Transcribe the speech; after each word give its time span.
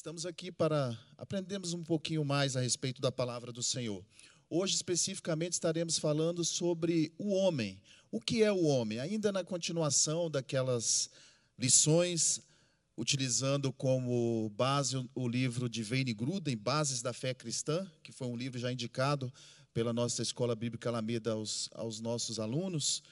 Estamos 0.00 0.24
aqui 0.24 0.50
para 0.50 0.98
aprendermos 1.18 1.74
um 1.74 1.84
pouquinho 1.84 2.24
mais 2.24 2.56
a 2.56 2.60
respeito 2.62 3.02
da 3.02 3.12
palavra 3.12 3.52
do 3.52 3.62
Senhor. 3.62 4.02
Hoje, 4.48 4.74
especificamente, 4.74 5.52
estaremos 5.52 5.98
falando 5.98 6.42
sobre 6.42 7.12
o 7.18 7.34
homem. 7.34 7.78
O 8.10 8.18
que 8.18 8.42
é 8.42 8.50
o 8.50 8.64
homem? 8.64 8.98
Ainda 8.98 9.30
na 9.30 9.44
continuação 9.44 10.30
daquelas 10.30 11.10
lições, 11.58 12.40
utilizando 12.96 13.70
como 13.74 14.50
base 14.56 15.06
o 15.14 15.28
livro 15.28 15.68
de 15.68 15.82
Wayne 15.82 16.14
Gruden, 16.14 16.56
Bases 16.56 17.02
da 17.02 17.12
Fé 17.12 17.34
Cristã, 17.34 17.86
que 18.02 18.10
foi 18.10 18.26
um 18.26 18.36
livro 18.36 18.58
já 18.58 18.72
indicado 18.72 19.30
pela 19.74 19.92
nossa 19.92 20.22
Escola 20.22 20.56
Bíblica 20.56 20.88
Alameda 20.88 21.32
aos, 21.32 21.68
aos 21.74 22.00
nossos 22.00 22.40
alunos. 22.40 23.02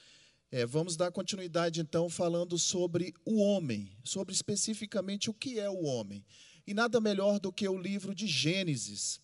É, 0.50 0.64
vamos 0.64 0.96
dar 0.96 1.12
continuidade, 1.12 1.82
então, 1.82 2.08
falando 2.08 2.56
sobre 2.56 3.12
o 3.26 3.42
homem, 3.42 3.92
sobre 4.02 4.32
especificamente 4.32 5.28
o 5.28 5.34
que 5.34 5.60
é 5.60 5.68
o 5.68 5.84
homem. 5.84 6.24
E 6.68 6.74
nada 6.74 7.00
melhor 7.00 7.40
do 7.40 7.50
que 7.50 7.66
o 7.66 7.80
livro 7.80 8.14
de 8.14 8.26
Gênesis, 8.26 9.22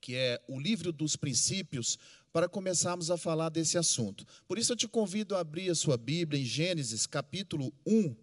que 0.00 0.16
é 0.16 0.42
o 0.48 0.58
livro 0.58 0.92
dos 0.92 1.14
princípios, 1.14 1.96
para 2.32 2.48
começarmos 2.48 3.12
a 3.12 3.16
falar 3.16 3.48
desse 3.48 3.78
assunto. 3.78 4.26
Por 4.48 4.58
isso 4.58 4.72
eu 4.72 4.76
te 4.76 4.88
convido 4.88 5.36
a 5.36 5.38
abrir 5.38 5.70
a 5.70 5.74
sua 5.76 5.96
Bíblia 5.96 6.42
em 6.42 6.44
Gênesis, 6.44 7.06
capítulo 7.06 7.72
1, 7.86 8.16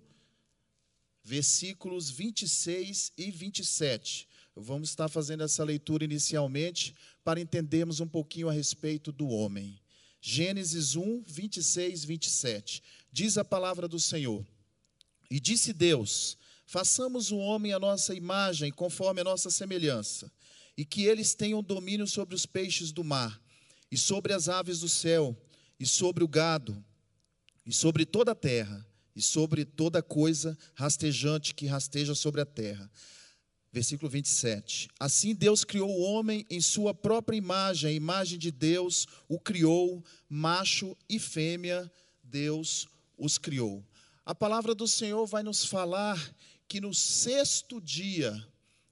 versículos 1.23 2.09
26 2.09 3.13
e 3.17 3.31
27. 3.31 4.27
Vamos 4.53 4.89
estar 4.89 5.07
fazendo 5.07 5.43
essa 5.43 5.63
leitura 5.63 6.03
inicialmente 6.03 6.93
para 7.23 7.39
entendermos 7.39 8.01
um 8.01 8.07
pouquinho 8.07 8.49
a 8.49 8.51
respeito 8.51 9.13
do 9.13 9.29
homem. 9.29 9.79
Gênesis 10.19 10.97
1, 10.97 11.23
26, 11.25 12.03
27. 12.03 12.83
Diz 13.13 13.37
a 13.37 13.45
palavra 13.45 13.87
do 13.87 13.97
Senhor: 13.97 14.45
E 15.29 15.39
disse 15.39 15.71
Deus: 15.71 16.37
Façamos 16.71 17.31
o 17.31 17.37
homem 17.37 17.73
a 17.73 17.79
nossa 17.79 18.15
imagem, 18.15 18.71
conforme 18.71 19.19
a 19.19 19.25
nossa 19.25 19.49
semelhança, 19.49 20.31
e 20.77 20.85
que 20.85 21.03
eles 21.03 21.35
tenham 21.35 21.61
domínio 21.61 22.07
sobre 22.07 22.33
os 22.33 22.45
peixes 22.45 22.93
do 22.93 23.03
mar, 23.03 23.41
e 23.91 23.97
sobre 23.97 24.31
as 24.31 24.47
aves 24.47 24.79
do 24.79 24.87
céu, 24.87 25.35
e 25.77 25.85
sobre 25.85 26.23
o 26.23 26.29
gado, 26.29 26.81
e 27.65 27.73
sobre 27.73 28.05
toda 28.05 28.31
a 28.31 28.35
terra, 28.35 28.87
e 29.13 29.21
sobre 29.21 29.65
toda 29.65 30.01
coisa 30.01 30.57
rastejante 30.73 31.53
que 31.53 31.65
rasteja 31.65 32.15
sobre 32.15 32.39
a 32.39 32.45
terra. 32.45 32.89
Versículo 33.69 34.09
27. 34.09 34.87
Assim 34.97 35.35
Deus 35.35 35.65
criou 35.65 35.89
o 35.89 36.01
homem 36.01 36.45
em 36.49 36.61
sua 36.61 36.93
própria 36.93 37.35
imagem, 37.35 37.89
a 37.89 37.93
imagem 37.93 38.39
de 38.39 38.49
Deus 38.49 39.07
o 39.27 39.37
criou, 39.37 40.01
macho 40.29 40.95
e 41.09 41.19
fêmea, 41.19 41.91
Deus 42.23 42.87
os 43.17 43.37
criou. 43.37 43.85
A 44.23 44.35
palavra 44.35 44.73
do 44.73 44.87
Senhor 44.87 45.25
vai 45.25 45.43
nos 45.43 45.65
falar 45.65 46.33
que 46.71 46.79
no 46.79 46.93
sexto 46.93 47.81
dia 47.81 48.47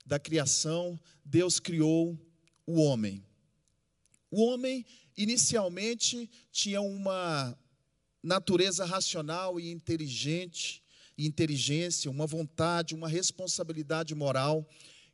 da 0.05 0.19
criação, 0.19 0.99
Deus 1.23 1.61
criou 1.61 2.19
o 2.67 2.81
homem. 2.81 3.23
O 4.29 4.43
homem, 4.43 4.85
inicialmente, 5.15 6.29
tinha 6.51 6.81
uma 6.81 7.57
natureza 8.21 8.83
racional 8.83 9.61
e 9.61 9.71
inteligente, 9.71 10.83
inteligência, 11.17 12.11
uma 12.11 12.27
vontade, 12.27 12.93
uma 12.93 13.07
responsabilidade 13.07 14.13
moral, 14.13 14.69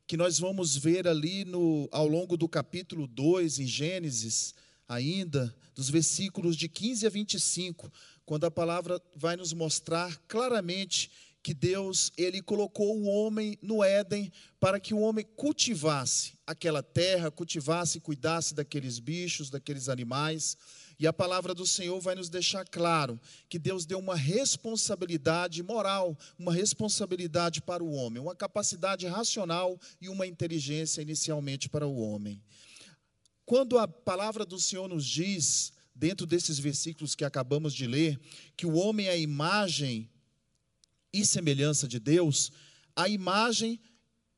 que 0.07 0.17
nós 0.17 0.39
vamos 0.39 0.75
ver 0.75 1.07
ali 1.07 1.45
no, 1.45 1.87
ao 1.91 2.07
longo 2.07 2.35
do 2.35 2.49
capítulo 2.49 3.05
2, 3.05 3.59
em 3.59 3.67
Gênesis, 3.67 4.55
ainda, 4.87 5.55
dos 5.75 5.87
versículos 5.87 6.57
de 6.57 6.67
15 6.67 7.05
a 7.05 7.09
25, 7.11 7.91
quando 8.25 8.45
a 8.45 8.49
palavra 8.49 8.99
vai 9.15 9.35
nos 9.35 9.53
mostrar 9.53 10.17
claramente 10.27 11.11
que 11.45 11.53
Deus 11.53 12.11
ele 12.17 12.41
colocou 12.41 12.97
o 12.97 13.05
homem 13.05 13.55
no 13.61 13.83
Éden 13.83 14.31
para 14.59 14.79
que 14.79 14.95
o 14.95 14.99
homem 14.99 15.23
cultivasse 15.35 16.33
aquela 16.43 16.81
terra, 16.81 17.29
cultivasse 17.29 17.99
e 17.99 18.01
cuidasse 18.01 18.55
daqueles 18.55 18.97
bichos, 18.97 19.51
daqueles 19.51 19.87
animais. 19.87 20.57
E 20.97 21.05
a 21.05 21.13
palavra 21.13 21.53
do 21.53 21.63
Senhor 21.63 21.99
vai 22.01 22.15
nos 22.15 22.29
deixar 22.29 22.65
claro 22.65 23.21
que 23.47 23.59
Deus 23.59 23.85
deu 23.85 23.99
uma 23.99 24.15
responsabilidade 24.15 25.61
moral, 25.61 26.17
uma 26.39 26.51
responsabilidade 26.51 27.61
para 27.61 27.83
o 27.83 27.91
homem, 27.91 28.19
uma 28.19 28.35
capacidade 28.35 29.05
racional 29.05 29.79
e 30.01 30.09
uma 30.09 30.25
inteligência 30.25 30.99
inicialmente 30.99 31.69
para 31.69 31.85
o 31.85 31.99
homem. 31.99 32.41
Quando 33.45 33.77
a 33.77 33.87
palavra 33.87 34.47
do 34.47 34.57
Senhor 34.57 34.89
nos 34.89 35.05
diz, 35.05 35.73
dentro 35.93 36.25
desses 36.25 36.57
versículos 36.57 37.13
que 37.13 37.23
acabamos 37.23 37.71
de 37.71 37.85
ler, 37.85 38.19
que 38.57 38.65
o 38.65 38.73
homem 38.73 39.05
é 39.05 39.11
a 39.11 39.15
imagem 39.15 40.09
e 41.19 41.25
semelhança 41.25 41.87
de 41.87 41.99
Deus, 41.99 42.51
a 42.95 43.07
imagem 43.07 43.79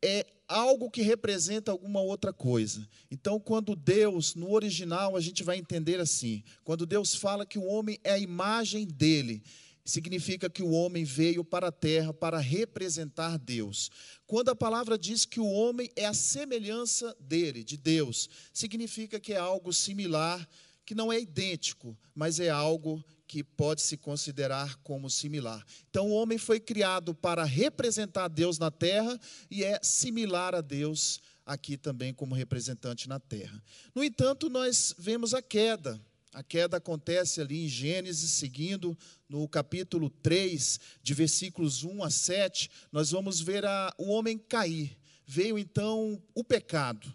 é 0.01 0.25
algo 0.47 0.89
que 0.89 1.01
representa 1.01 1.71
alguma 1.71 2.01
outra 2.01 2.31
coisa. 2.31 2.87
Então, 3.09 3.39
quando 3.39 3.75
Deus, 3.75 4.35
no 4.35 4.51
original, 4.51 5.15
a 5.15 5.19
gente 5.19 5.43
vai 5.43 5.57
entender 5.57 5.99
assim: 5.99 6.43
quando 6.63 6.85
Deus 6.85 7.15
fala 7.15 7.45
que 7.45 7.57
o 7.57 7.65
homem 7.65 7.99
é 8.03 8.11
a 8.11 8.19
imagem 8.19 8.85
dele, 8.85 9.43
significa 9.83 10.49
que 10.49 10.61
o 10.61 10.71
homem 10.71 11.03
veio 11.03 11.43
para 11.43 11.69
a 11.69 11.71
terra 11.71 12.13
para 12.13 12.37
representar 12.37 13.37
Deus. 13.37 13.89
Quando 14.25 14.49
a 14.49 14.55
palavra 14.55 14.97
diz 14.97 15.25
que 15.25 15.39
o 15.39 15.49
homem 15.49 15.89
é 15.95 16.05
a 16.05 16.13
semelhança 16.13 17.15
dele, 17.19 17.63
de 17.63 17.77
Deus, 17.77 18.29
significa 18.53 19.19
que 19.19 19.33
é 19.33 19.37
algo 19.37 19.73
similar, 19.73 20.47
que 20.85 20.93
não 20.93 21.11
é 21.11 21.19
idêntico, 21.19 21.97
mas 22.13 22.39
é 22.39 22.49
algo 22.49 23.03
que 23.27 23.43
pode 23.43 23.81
se 23.81 23.97
considerar 23.97 24.77
como 24.77 25.09
similar. 25.09 25.63
Então, 25.89 26.07
o 26.07 26.13
homem 26.13 26.37
foi 26.37 26.59
criado 26.59 27.13
para 27.13 27.43
representar 27.43 28.29
Deus 28.29 28.57
na 28.57 28.71
terra 28.71 29.19
e 29.51 29.63
é 29.63 29.79
similar 29.83 30.55
a 30.55 30.61
Deus 30.61 31.19
aqui 31.45 31.77
também 31.77 32.13
como 32.13 32.33
representante 32.33 33.07
na 33.07 33.19
terra. 33.19 33.61
No 33.93 34.03
entanto, 34.03 34.49
nós 34.49 34.95
vemos 34.97 35.33
a 35.33 35.41
queda. 35.41 35.99
A 36.33 36.43
queda 36.43 36.77
acontece 36.77 37.41
ali 37.41 37.65
em 37.65 37.67
Gênesis, 37.67 38.31
seguindo 38.31 38.97
no 39.27 39.47
capítulo 39.47 40.09
3, 40.09 40.79
de 41.01 41.13
versículos 41.13 41.83
1 41.83 42.03
a 42.03 42.09
7, 42.09 42.69
nós 42.91 43.11
vamos 43.11 43.41
ver 43.41 43.65
a, 43.65 43.93
o 43.97 44.09
homem 44.09 44.37
cair. 44.37 44.97
Veio 45.25 45.57
então 45.57 46.21
o 46.35 46.43
pecado. 46.43 47.11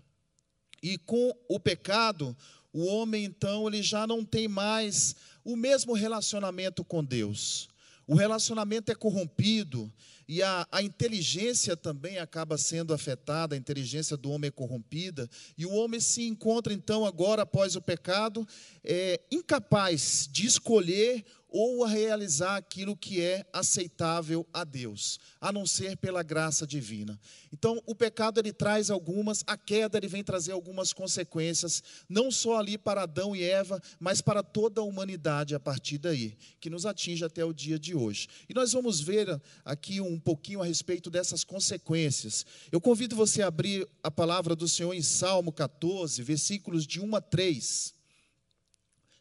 E 0.83 0.99
com 0.99 1.33
o 1.49 1.61
pecado, 1.61 2.37
o 2.73 2.85
homem 2.87 3.25
então 3.25 3.69
ele 3.69 3.83
já 3.83 4.07
não 4.07 4.25
tem 4.25 4.49
mais 4.49 5.15
o 5.45 5.57
mesmo 5.57 5.93
relacionamento 5.93 6.85
com 6.85 7.05
Deus. 7.05 7.69
O 8.07 8.15
relacionamento 8.15 8.91
é 8.91 8.95
corrompido 8.95 9.93
e 10.27 10.43
a, 10.43 10.67
a, 10.71 10.83
inteligência 10.83 11.77
também 11.77 12.19
acaba 12.19 12.57
sendo 12.57 12.93
afetada, 12.93 13.55
a 13.55 13.59
inteligência 13.59 14.17
do 14.17 14.31
homem 14.31 14.49
é 14.49 14.51
corrompida, 14.51 15.29
e 15.57 15.67
o 15.67 15.73
homem 15.73 16.01
se 16.01 16.27
encontra 16.27 16.73
então, 16.73 17.05
agora 17.05 17.43
após 17.43 17.77
o 17.77 17.83
pecado, 17.83 18.47
é, 18.83 19.21
incapaz 19.31 20.29
de 20.31 20.47
escolher 20.47 21.25
ou 21.53 21.85
a 21.85 21.89
realizar 21.89 22.57
aquilo 22.57 22.97
que 22.97 23.21
é 23.21 23.45
aceitável 23.53 24.47
a 24.55 24.65
Deus, 24.65 25.21
a 25.39 25.53
não 25.53 25.67
ser 25.67 25.99
pela 25.99 26.23
graça 26.23 26.67
divina. 26.67 27.21
Então, 27.53 27.81
o 27.85 27.95
pecado 27.95 28.41
ele 28.41 28.55
traz 28.55 28.91
algumas, 28.91 29.45
a 29.47 29.55
queda 29.55 29.99
ele 29.99 30.09
vem 30.09 30.25
trazer 30.25 30.53
algumas 30.53 30.95
consequências, 30.95 31.83
não 32.09 32.31
só 32.31 32.59
ali 32.59 32.79
para 32.79 33.03
Adão 33.03 33.37
e 33.37 33.45
Eva, 33.45 33.81
mas 34.01 34.23
para 34.23 34.43
toda 34.43 34.81
a 34.81 34.85
humanidade 34.85 35.55
a 35.55 35.61
partir 35.61 35.99
daí, 35.99 36.39
que 36.59 36.71
nos 36.71 36.87
atinge 36.87 37.23
até 37.23 37.45
o 37.45 37.53
dia 37.53 37.79
de 37.79 37.95
hoje. 37.95 38.29
E 38.49 38.55
nós 38.55 38.73
vamos 38.73 39.01
ver 39.01 39.39
aqui 39.63 40.01
um 40.01 40.19
pouquinho 40.19 40.63
a 40.63 40.65
respeito 40.65 41.11
dessas 41.11 41.45
consequências. 41.45 42.47
Eu 42.73 42.81
convido 42.81 43.15
você 43.15 43.43
a 43.43 43.49
abrir 43.49 43.87
a 44.03 44.11
palavra 44.11 44.57
do 44.57 44.67
Senhor 44.67 44.95
em 44.95 45.03
Salmo 45.03 45.53
14, 45.53 46.23
versículos 46.23 46.87
de 46.87 46.99
1 46.99 47.15
a 47.15 47.21
3. 47.21 48.02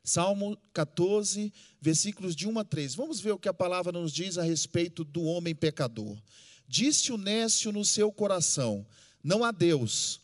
Salmo 0.04 0.58
14, 0.74 1.54
versículos 1.80 2.36
de 2.36 2.48
1 2.48 2.60
a 2.60 2.64
3. 2.64 2.96
Vamos 2.96 3.20
ver 3.20 3.32
o 3.32 3.38
que 3.38 3.50
a 3.50 3.54
palavra 3.54 3.92
nos 3.92 4.12
diz 4.12 4.38
a 4.38 4.44
respeito 4.44 5.04
do 5.04 5.24
homem 5.24 5.54
pecador. 5.54 6.18
Disse 6.68 7.12
o 7.12 7.18
nécio 7.18 7.72
no 7.72 7.86
seu 7.86 8.12
coração: 8.12 8.86
Não 9.24 9.44
há 9.44 9.52
Deus. 9.52 10.20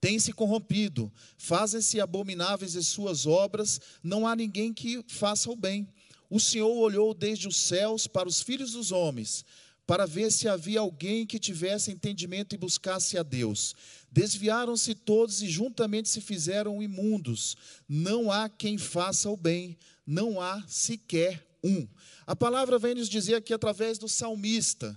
Tem 0.00 0.18
se 0.18 0.32
corrompido, 0.32 1.12
fazem-se 1.36 2.00
abomináveis 2.00 2.74
as 2.74 2.86
suas 2.86 3.26
obras, 3.26 3.80
não 4.02 4.26
há 4.26 4.34
ninguém 4.34 4.72
que 4.72 5.04
faça 5.06 5.50
o 5.50 5.56
bem. 5.56 5.86
O 6.30 6.40
Senhor 6.40 6.72
olhou 6.72 7.12
desde 7.12 7.46
os 7.46 7.56
céus 7.56 8.06
para 8.06 8.28
os 8.28 8.40
filhos 8.40 8.72
dos 8.72 8.92
homens, 8.92 9.44
para 9.90 10.06
ver 10.06 10.30
se 10.30 10.46
havia 10.46 10.78
alguém 10.78 11.26
que 11.26 11.36
tivesse 11.36 11.90
entendimento 11.90 12.54
e 12.54 12.58
buscasse 12.58 13.18
a 13.18 13.24
Deus. 13.24 13.74
Desviaram-se 14.08 14.94
todos 14.94 15.42
e 15.42 15.48
juntamente 15.48 16.08
se 16.08 16.20
fizeram 16.20 16.80
imundos. 16.80 17.56
Não 17.88 18.30
há 18.30 18.48
quem 18.48 18.78
faça 18.78 19.28
o 19.28 19.36
bem, 19.36 19.76
não 20.06 20.40
há 20.40 20.62
sequer 20.68 21.44
um. 21.60 21.88
A 22.24 22.36
palavra 22.36 22.78
vem 22.78 22.94
nos 22.94 23.08
dizer 23.08 23.34
aqui 23.34 23.52
através 23.52 23.98
do 23.98 24.08
salmista 24.08 24.96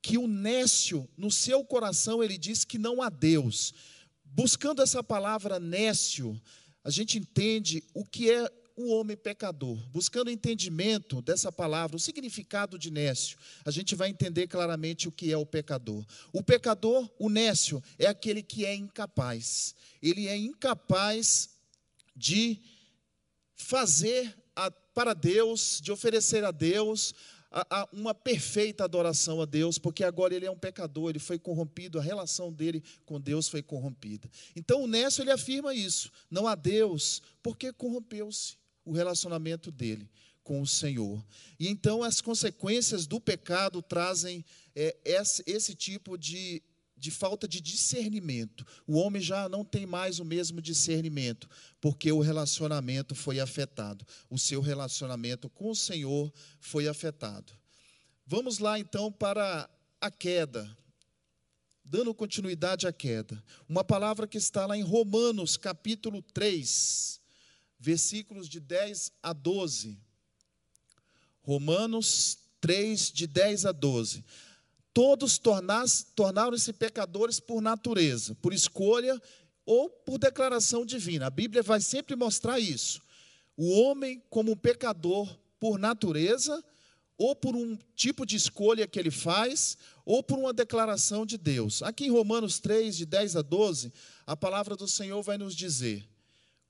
que 0.00 0.16
o 0.16 0.26
nécio, 0.26 1.06
no 1.18 1.30
seu 1.30 1.62
coração, 1.62 2.24
ele 2.24 2.38
diz 2.38 2.64
que 2.64 2.78
não 2.78 3.02
há 3.02 3.10
Deus. 3.10 3.74
Buscando 4.24 4.80
essa 4.80 5.04
palavra 5.04 5.60
nécio, 5.60 6.40
a 6.82 6.88
gente 6.88 7.18
entende 7.18 7.84
o 7.92 8.06
que 8.06 8.30
é 8.30 8.50
o 8.80 8.88
homem 8.90 9.16
pecador. 9.16 9.76
Buscando 9.90 10.30
entendimento 10.30 11.20
dessa 11.22 11.52
palavra, 11.52 11.96
o 11.96 12.00
significado 12.00 12.78
de 12.78 12.90
nécio, 12.90 13.38
a 13.64 13.70
gente 13.70 13.94
vai 13.94 14.08
entender 14.08 14.46
claramente 14.46 15.08
o 15.08 15.12
que 15.12 15.32
é 15.32 15.36
o 15.36 15.46
pecador. 15.46 16.04
O 16.32 16.42
pecador, 16.42 17.08
o 17.18 17.28
nécio, 17.28 17.82
é 17.98 18.06
aquele 18.06 18.42
que 18.42 18.64
é 18.64 18.74
incapaz. 18.74 19.74
Ele 20.02 20.26
é 20.26 20.36
incapaz 20.36 21.50
de 22.16 22.60
fazer 23.54 24.34
a, 24.56 24.70
para 24.70 25.14
Deus, 25.14 25.80
de 25.82 25.92
oferecer 25.92 26.44
a 26.44 26.50
Deus 26.50 27.14
a, 27.50 27.82
a 27.82 27.88
uma 27.92 28.14
perfeita 28.14 28.84
adoração 28.84 29.42
a 29.42 29.44
Deus, 29.44 29.78
porque 29.78 30.04
agora 30.04 30.34
ele 30.34 30.46
é 30.46 30.50
um 30.50 30.58
pecador, 30.58 31.10
ele 31.10 31.18
foi 31.18 31.38
corrompido, 31.38 31.98
a 31.98 32.02
relação 32.02 32.52
dele 32.52 32.82
com 33.04 33.20
Deus 33.20 33.48
foi 33.48 33.62
corrompida. 33.62 34.30
Então 34.54 34.82
o 34.82 34.86
Nécio 34.86 35.22
ele 35.22 35.32
afirma 35.32 35.74
isso: 35.74 36.10
não 36.30 36.46
há 36.46 36.54
Deus, 36.54 37.20
porque 37.42 37.72
corrompeu-se 37.72 38.59
o 38.84 38.92
relacionamento 38.92 39.70
dele 39.70 40.08
com 40.42 40.60
o 40.60 40.66
Senhor. 40.66 41.24
E 41.58 41.68
então 41.68 42.02
as 42.02 42.20
consequências 42.20 43.06
do 43.06 43.20
pecado 43.20 43.80
trazem 43.82 44.44
é, 44.74 44.96
esse, 45.04 45.42
esse 45.46 45.74
tipo 45.74 46.16
de 46.16 46.62
de 47.00 47.10
falta 47.10 47.48
de 47.48 47.62
discernimento. 47.62 48.64
O 48.86 48.98
homem 48.98 49.22
já 49.22 49.48
não 49.48 49.64
tem 49.64 49.86
mais 49.86 50.20
o 50.20 50.24
mesmo 50.24 50.60
discernimento, 50.60 51.48
porque 51.80 52.12
o 52.12 52.20
relacionamento 52.20 53.14
foi 53.14 53.40
afetado. 53.40 54.06
O 54.28 54.38
seu 54.38 54.60
relacionamento 54.60 55.48
com 55.48 55.70
o 55.70 55.74
Senhor 55.74 56.30
foi 56.60 56.86
afetado. 56.86 57.54
Vamos 58.26 58.58
lá 58.58 58.78
então 58.78 59.10
para 59.10 59.68
a 59.98 60.10
queda. 60.10 60.76
Dando 61.82 62.14
continuidade 62.14 62.86
à 62.86 62.92
queda. 62.92 63.42
Uma 63.66 63.82
palavra 63.82 64.28
que 64.28 64.36
está 64.38 64.66
lá 64.66 64.76
em 64.76 64.82
Romanos, 64.82 65.56
capítulo 65.56 66.22
3, 66.22 67.19
versículos 67.80 68.48
de 68.48 68.60
10 68.60 69.10
a 69.22 69.32
12. 69.32 69.98
Romanos 71.42 72.38
3, 72.60 73.10
de 73.10 73.26
10 73.26 73.66
a 73.66 73.72
12 73.72 74.24
todos 74.92 75.40
tornaram-se 76.14 76.72
pecadores 76.72 77.38
por 77.38 77.60
natureza, 77.60 78.34
por 78.36 78.52
escolha 78.52 79.20
ou 79.64 79.88
por 79.88 80.18
declaração 80.18 80.84
divina. 80.84 81.26
A 81.26 81.30
Bíblia 81.30 81.62
vai 81.62 81.80
sempre 81.80 82.16
mostrar 82.16 82.58
isso. 82.58 83.00
O 83.56 83.70
homem, 83.80 84.22
como 84.28 84.56
pecador 84.56 85.38
por 85.58 85.78
natureza, 85.78 86.64
ou 87.16 87.36
por 87.36 87.54
um 87.54 87.76
tipo 87.94 88.24
de 88.24 88.34
escolha 88.34 88.86
que 88.86 88.98
ele 88.98 89.10
faz, 89.10 89.76
ou 90.06 90.22
por 90.22 90.38
uma 90.38 90.54
declaração 90.54 91.26
de 91.26 91.36
Deus. 91.36 91.82
Aqui 91.82 92.06
em 92.06 92.10
Romanos 92.10 92.58
3, 92.58 92.96
de 92.96 93.04
10 93.04 93.36
a 93.36 93.42
12, 93.42 93.92
a 94.26 94.34
palavra 94.34 94.74
do 94.74 94.88
Senhor 94.88 95.22
vai 95.22 95.36
nos 95.36 95.54
dizer: 95.54 96.08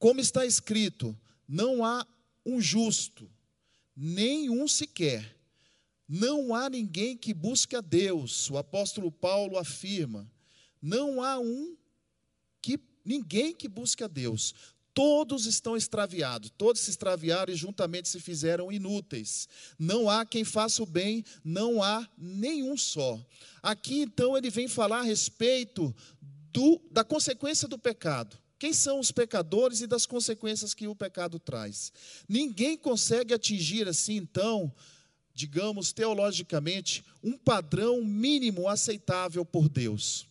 Como 0.00 0.18
está 0.18 0.44
escrito, 0.44 1.16
não 1.46 1.84
há 1.84 2.04
um 2.44 2.60
justo, 2.60 3.30
nem 3.94 4.50
um 4.50 4.66
sequer 4.66 5.38
não 6.12 6.52
há 6.52 6.68
ninguém 6.68 7.16
que 7.16 7.32
busque 7.32 7.76
a 7.76 7.80
Deus. 7.80 8.50
O 8.50 8.58
apóstolo 8.58 9.12
Paulo 9.12 9.56
afirma: 9.56 10.28
não 10.82 11.22
há 11.22 11.38
um 11.38 11.76
que 12.60 12.80
ninguém 13.04 13.54
que 13.54 13.68
busque 13.68 14.02
a 14.02 14.08
Deus. 14.08 14.52
Todos 14.92 15.46
estão 15.46 15.76
extraviados, 15.76 16.50
todos 16.58 16.80
se 16.80 16.90
extraviaram 16.90 17.52
e 17.52 17.56
juntamente 17.56 18.08
se 18.08 18.18
fizeram 18.18 18.72
inúteis. 18.72 19.48
Não 19.78 20.10
há 20.10 20.26
quem 20.26 20.42
faça 20.42 20.82
o 20.82 20.86
bem, 20.86 21.24
não 21.44 21.80
há 21.80 22.10
nenhum 22.18 22.76
só. 22.76 23.24
Aqui 23.62 24.00
então 24.00 24.36
ele 24.36 24.50
vem 24.50 24.66
falar 24.66 24.98
a 24.98 25.04
respeito 25.04 25.94
do, 26.52 26.82
da 26.90 27.04
consequência 27.04 27.68
do 27.68 27.78
pecado. 27.78 28.36
Quem 28.60 28.72
são 28.72 29.00
os 29.00 29.10
pecadores 29.10 29.80
e 29.80 29.88
das 29.88 30.06
consequências 30.06 30.72
que 30.72 30.86
o 30.86 30.94
pecado 30.94 31.40
traz? 31.40 31.92
Ninguém 32.28 32.76
consegue 32.76 33.34
atingir 33.34 33.88
assim 33.88 34.14
então 34.14 34.72
digamos 35.40 35.90
teologicamente, 35.90 37.02
um 37.22 37.36
padrão 37.36 38.04
mínimo 38.04 38.68
aceitável 38.68 39.42
por 39.42 39.70
Deus. 39.70 40.26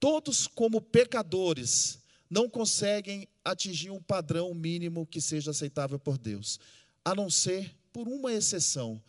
Todos, 0.00 0.48
como 0.48 0.80
pecadores, 0.80 1.98
não 2.28 2.48
conseguem 2.48 3.28
atingir 3.44 3.90
um 3.90 4.02
padrão 4.02 4.52
mínimo 4.54 5.06
que 5.06 5.20
seja 5.20 5.52
aceitável 5.52 6.00
por 6.00 6.18
Deus, 6.18 6.58
a 7.04 7.14
não 7.14 7.30
ser 7.30 7.74
por 7.92 8.08
uma 8.08 8.32
exceção, 8.32 9.00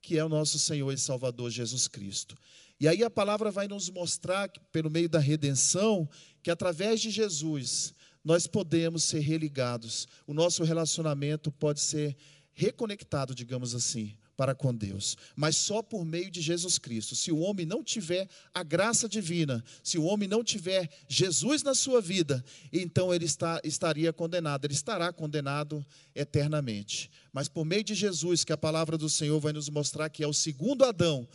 que 0.00 0.18
é 0.18 0.24
o 0.24 0.30
nosso 0.30 0.58
Senhor 0.58 0.90
e 0.90 0.98
Salvador 0.98 1.50
Jesus 1.50 1.86
Cristo. 1.86 2.36
E 2.80 2.88
aí 2.88 3.04
a 3.04 3.10
palavra 3.10 3.50
vai 3.50 3.68
nos 3.68 3.88
mostrar, 3.88 4.50
pelo 4.72 4.90
meio 4.90 5.08
da 5.08 5.18
redenção, 5.18 6.08
que 6.42 6.50
através 6.50 7.00
de 7.00 7.10
Jesus 7.10 7.94
nós 8.24 8.46
podemos 8.46 9.04
ser 9.04 9.20
religados, 9.20 10.08
o 10.26 10.32
nosso 10.32 10.64
relacionamento 10.64 11.52
pode 11.52 11.80
ser 11.80 12.16
reconectado, 12.52 13.34
digamos 13.34 13.74
assim, 13.74 14.16
para 14.36 14.54
com 14.54 14.74
Deus, 14.74 15.16
mas 15.36 15.56
só 15.56 15.82
por 15.82 16.04
meio 16.04 16.30
de 16.30 16.40
Jesus 16.40 16.78
Cristo. 16.78 17.14
Se 17.14 17.30
o 17.30 17.38
homem 17.38 17.64
não 17.64 17.84
tiver 17.84 18.28
a 18.52 18.62
graça 18.62 19.08
divina, 19.08 19.62
se 19.82 19.96
o 19.98 20.04
homem 20.04 20.28
não 20.28 20.42
tiver 20.42 20.88
Jesus 21.08 21.62
na 21.62 21.74
sua 21.74 22.00
vida, 22.00 22.44
então 22.72 23.14
ele 23.14 23.24
está, 23.24 23.60
estaria 23.62 24.12
condenado, 24.12 24.64
ele 24.64 24.74
estará 24.74 25.12
condenado 25.12 25.84
eternamente. 26.14 27.10
Mas 27.32 27.48
por 27.48 27.64
meio 27.64 27.84
de 27.84 27.94
Jesus, 27.94 28.42
que 28.42 28.52
a 28.52 28.58
palavra 28.58 28.98
do 28.98 29.08
Senhor 29.08 29.38
vai 29.38 29.52
nos 29.52 29.68
mostrar 29.68 30.08
que 30.08 30.24
é 30.24 30.26
o 30.26 30.32
segundo 30.32 30.84
Adão, 30.84 31.28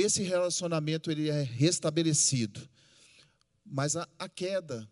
esse 0.00 0.22
relacionamento 0.22 1.10
ele 1.10 1.28
é 1.28 1.42
restabelecido. 1.42 2.68
Mas 3.64 3.96
a, 3.96 4.08
a 4.18 4.28
queda, 4.28 4.88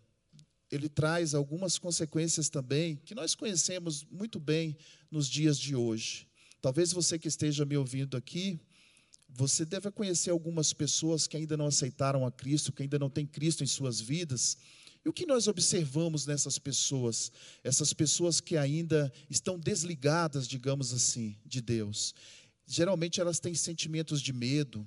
ele 0.70 0.88
traz 0.88 1.34
algumas 1.34 1.78
consequências 1.78 2.48
também 2.48 2.96
que 2.96 3.14
nós 3.14 3.34
conhecemos 3.34 4.04
muito 4.10 4.38
bem 4.38 4.76
nos 5.10 5.28
dias 5.28 5.58
de 5.58 5.74
hoje. 5.74 6.28
Talvez 6.60 6.92
você 6.92 7.18
que 7.18 7.28
esteja 7.28 7.64
me 7.64 7.76
ouvindo 7.76 8.16
aqui, 8.16 8.58
você 9.28 9.64
deve 9.64 9.90
conhecer 9.90 10.30
algumas 10.30 10.72
pessoas 10.72 11.26
que 11.26 11.36
ainda 11.36 11.56
não 11.56 11.66
aceitaram 11.66 12.26
a 12.26 12.32
Cristo, 12.32 12.72
que 12.72 12.82
ainda 12.82 12.98
não 12.98 13.10
têm 13.10 13.26
Cristo 13.26 13.62
em 13.62 13.66
suas 13.66 14.00
vidas. 14.00 14.56
E 15.04 15.08
o 15.08 15.12
que 15.12 15.26
nós 15.26 15.46
observamos 15.46 16.26
nessas 16.26 16.58
pessoas? 16.58 17.30
Essas 17.62 17.92
pessoas 17.92 18.40
que 18.40 18.56
ainda 18.56 19.12
estão 19.30 19.58
desligadas, 19.58 20.48
digamos 20.48 20.92
assim, 20.92 21.36
de 21.44 21.60
Deus. 21.60 22.14
Geralmente 22.66 23.20
elas 23.20 23.38
têm 23.38 23.54
sentimentos 23.54 24.20
de 24.20 24.32
medo, 24.32 24.86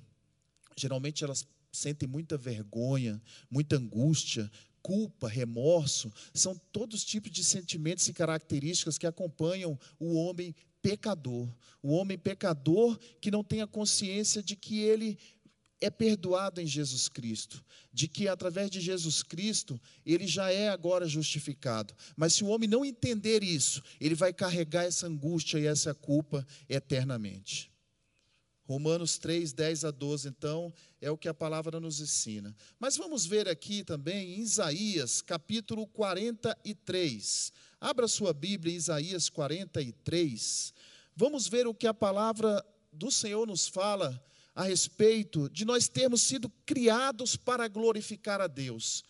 geralmente 0.80 1.24
elas 1.24 1.46
sentem 1.72 2.08
muita 2.08 2.38
vergonha, 2.38 3.22
muita 3.50 3.76
angústia, 3.76 4.50
culpa, 4.82 5.28
remorso, 5.28 6.12
são 6.34 6.56
todos 6.72 7.02
os 7.02 7.06
tipos 7.06 7.32
de 7.32 7.44
sentimentos 7.44 8.08
e 8.08 8.14
características 8.14 8.98
que 8.98 9.08
acompanham 9.08 9.78
o 10.00 10.16
homem 10.16 10.56
pecador. 10.82 11.48
O 11.82 11.92
homem 11.94 12.18
pecador 12.18 12.98
que 13.22 13.32
não 13.32 13.44
tem 13.44 13.62
a 13.62 13.68
consciência 13.68 14.42
de 14.42 14.56
que 14.56 14.80
ele 14.80 15.18
é 15.82 15.90
perdoado 15.90 16.60
em 16.60 16.68
Jesus 16.68 17.08
Cristo, 17.08 17.64
de 17.94 18.08
que 18.08 18.28
através 18.28 18.70
de 18.70 18.82
Jesus 18.82 19.24
Cristo 19.24 19.80
ele 20.06 20.28
já 20.28 20.52
é 20.52 20.70
agora 20.70 21.08
justificado. 21.08 21.94
Mas 22.18 22.34
se 22.34 22.44
o 22.44 22.48
homem 22.48 22.68
não 22.68 22.84
entender 22.84 23.44
isso, 23.44 23.82
ele 24.00 24.16
vai 24.16 24.34
carregar 24.34 24.84
essa 24.84 25.08
angústia 25.08 25.58
e 25.58 25.66
essa 25.66 25.94
culpa 25.94 26.46
eternamente. 26.68 27.69
Romanos 28.70 29.18
3, 29.18 29.52
10 29.52 29.86
a 29.86 29.90
12, 29.90 30.28
então, 30.28 30.72
é 31.02 31.10
o 31.10 31.18
que 31.18 31.28
a 31.28 31.34
palavra 31.34 31.80
nos 31.80 32.00
ensina. 32.00 32.56
Mas 32.80 32.96
vamos 32.96 33.26
ver 33.26 33.50
aqui 33.50 33.84
também 33.84 34.36
em 34.36 34.42
Isaías, 34.42 35.24
capítulo 35.24 35.88
43. 35.88 37.52
Abra 37.82 38.08
sua 38.08 38.32
Bíblia, 38.32 38.76
Isaías 38.76 39.28
43. 39.28 40.72
Vamos 41.16 41.48
ver 41.48 41.66
o 41.66 41.74
que 41.74 41.88
a 41.88 41.96
palavra 41.96 42.64
do 42.94 43.10
Senhor 43.10 43.48
nos 43.48 43.68
fala 43.68 44.24
a 44.54 44.66
respeito 44.66 45.50
de 45.50 45.66
nós 45.66 45.88
termos 45.88 46.22
sido 46.22 46.48
criados 46.64 47.36
para 47.36 47.68
glorificar 47.68 48.40
a 48.40 48.46
Deus. 48.46 49.04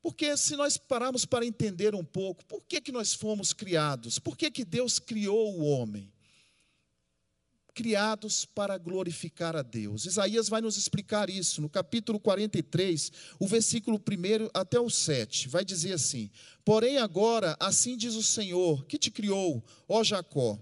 Porque 0.00 0.34
se 0.34 0.56
nós 0.56 0.78
pararmos 0.78 1.26
para 1.26 1.44
entender 1.44 1.94
um 1.94 2.02
pouco, 2.02 2.42
por 2.46 2.62
que, 2.62 2.80
que 2.80 2.90
nós 2.90 3.12
fomos 3.12 3.52
criados? 3.52 4.18
Por 4.18 4.34
que, 4.34 4.50
que 4.50 4.64
Deus 4.64 4.98
criou 4.98 5.58
o 5.58 5.64
homem? 5.66 6.10
Criados 7.76 8.46
para 8.46 8.78
glorificar 8.78 9.54
a 9.54 9.60
Deus. 9.60 10.06
Isaías 10.06 10.48
vai 10.48 10.62
nos 10.62 10.78
explicar 10.78 11.28
isso 11.28 11.60
no 11.60 11.68
capítulo 11.68 12.18
43, 12.18 13.12
o 13.38 13.46
versículo 13.46 13.98
1 13.98 14.48
até 14.54 14.80
o 14.80 14.88
7. 14.88 15.46
Vai 15.50 15.62
dizer 15.62 15.92
assim: 15.92 16.30
Porém, 16.64 16.96
agora, 16.96 17.54
assim 17.60 17.94
diz 17.94 18.14
o 18.14 18.22
Senhor, 18.22 18.86
que 18.86 18.96
te 18.96 19.10
criou, 19.10 19.62
ó 19.86 20.02
Jacó, 20.02 20.58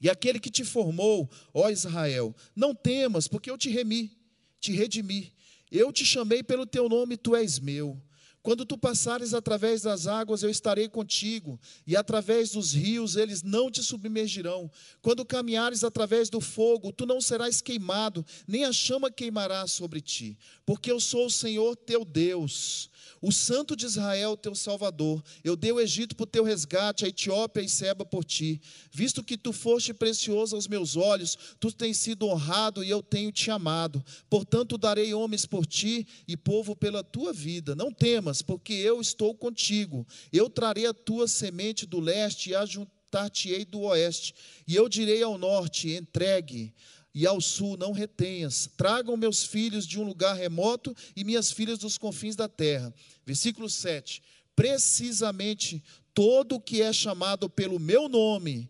e 0.00 0.08
aquele 0.08 0.38
que 0.38 0.50
te 0.50 0.64
formou, 0.64 1.28
ó 1.52 1.68
Israel: 1.68 2.32
Não 2.54 2.76
temas, 2.76 3.26
porque 3.26 3.50
eu 3.50 3.58
te 3.58 3.68
remi, 3.68 4.16
te 4.60 4.70
redimi. 4.70 5.34
Eu 5.68 5.92
te 5.92 6.04
chamei 6.04 6.44
pelo 6.44 6.64
teu 6.64 6.88
nome, 6.88 7.16
tu 7.16 7.34
és 7.34 7.58
meu. 7.58 8.00
Quando 8.42 8.64
tu 8.64 8.78
passares 8.78 9.34
através 9.34 9.82
das 9.82 10.06
águas, 10.06 10.42
eu 10.42 10.48
estarei 10.48 10.88
contigo, 10.88 11.60
e 11.86 11.94
através 11.94 12.52
dos 12.52 12.72
rios 12.72 13.16
eles 13.16 13.42
não 13.42 13.70
te 13.70 13.82
submergirão. 13.82 14.70
Quando 15.02 15.24
caminhares 15.24 15.84
através 15.84 16.30
do 16.30 16.40
fogo, 16.40 16.90
tu 16.90 17.04
não 17.04 17.20
serás 17.20 17.60
queimado, 17.60 18.24
nem 18.48 18.64
a 18.64 18.72
chama 18.72 19.10
queimará 19.10 19.66
sobre 19.66 20.00
ti, 20.00 20.38
porque 20.64 20.90
eu 20.90 20.98
sou 20.98 21.26
o 21.26 21.30
Senhor 21.30 21.76
teu 21.76 22.04
Deus 22.04 22.90
o 23.20 23.30
Santo 23.30 23.76
de 23.76 23.84
Israel, 23.84 24.36
teu 24.36 24.54
Salvador. 24.54 25.22
Eu 25.44 25.54
dei 25.54 25.70
o 25.70 25.80
Egito 25.80 26.16
por 26.16 26.26
teu 26.26 26.42
resgate, 26.42 27.04
a 27.04 27.08
Etiópia 27.08 27.60
e 27.60 27.68
Seba 27.68 28.04
por 28.04 28.24
ti. 28.24 28.60
Visto 28.90 29.22
que 29.22 29.36
tu 29.36 29.52
foste 29.52 29.92
precioso 29.92 30.56
aos 30.56 30.66
meus 30.66 30.96
olhos, 30.96 31.36
tu 31.58 31.70
tens 31.70 31.98
sido 31.98 32.26
honrado 32.26 32.82
e 32.82 32.88
eu 32.88 33.02
tenho 33.02 33.30
te 33.30 33.50
amado. 33.50 34.02
Portanto, 34.28 34.78
darei 34.78 35.12
homens 35.12 35.44
por 35.44 35.66
ti 35.66 36.06
e 36.26 36.36
povo 36.36 36.74
pela 36.74 37.04
tua 37.04 37.32
vida. 37.32 37.74
Não 37.74 37.92
temas, 37.92 38.29
porque 38.40 38.72
eu 38.72 39.00
estou 39.00 39.34
contigo. 39.34 40.06
Eu 40.32 40.48
trarei 40.48 40.86
a 40.86 40.94
tua 40.94 41.26
semente 41.26 41.84
do 41.86 41.98
leste 41.98 42.50
e 42.50 42.54
a 42.54 42.64
juntar-te-ei 42.64 43.64
do 43.64 43.80
oeste. 43.80 44.34
E 44.66 44.76
eu 44.76 44.88
direi 44.88 45.22
ao 45.22 45.36
norte: 45.36 45.90
entregue 45.90 46.72
e 47.14 47.26
ao 47.26 47.40
sul 47.40 47.76
não 47.76 47.92
retenhas. 47.92 48.68
Tragam 48.76 49.16
meus 49.16 49.44
filhos 49.44 49.86
de 49.86 49.98
um 49.98 50.04
lugar 50.04 50.34
remoto 50.34 50.94
e 51.16 51.24
minhas 51.24 51.50
filhas 51.50 51.78
dos 51.78 51.98
confins 51.98 52.36
da 52.36 52.48
terra. 52.48 52.94
Versículo 53.26 53.68
7. 53.68 54.22
Precisamente 54.54 55.82
todo 56.14 56.56
o 56.56 56.60
que 56.60 56.82
é 56.82 56.92
chamado 56.92 57.48
pelo 57.48 57.78
meu 57.78 58.08
nome, 58.08 58.68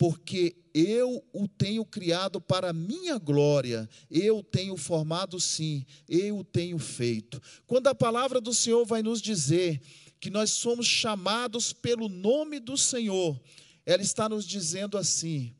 porque 0.00 0.56
eu 0.72 1.22
o 1.30 1.46
tenho 1.46 1.84
criado 1.84 2.40
para 2.40 2.72
minha 2.72 3.18
glória, 3.18 3.86
eu 4.10 4.42
tenho 4.42 4.74
formado 4.74 5.38
sim, 5.38 5.84
eu 6.08 6.38
o 6.38 6.42
tenho 6.42 6.78
feito. 6.78 7.38
Quando 7.66 7.88
a 7.88 7.94
palavra 7.94 8.40
do 8.40 8.54
Senhor 8.54 8.86
vai 8.86 9.02
nos 9.02 9.20
dizer 9.20 9.78
que 10.18 10.30
nós 10.30 10.52
somos 10.52 10.86
chamados 10.86 11.74
pelo 11.74 12.08
nome 12.08 12.58
do 12.58 12.78
Senhor, 12.78 13.38
ela 13.84 14.00
está 14.00 14.26
nos 14.26 14.46
dizendo 14.46 14.96
assim: 14.96 15.54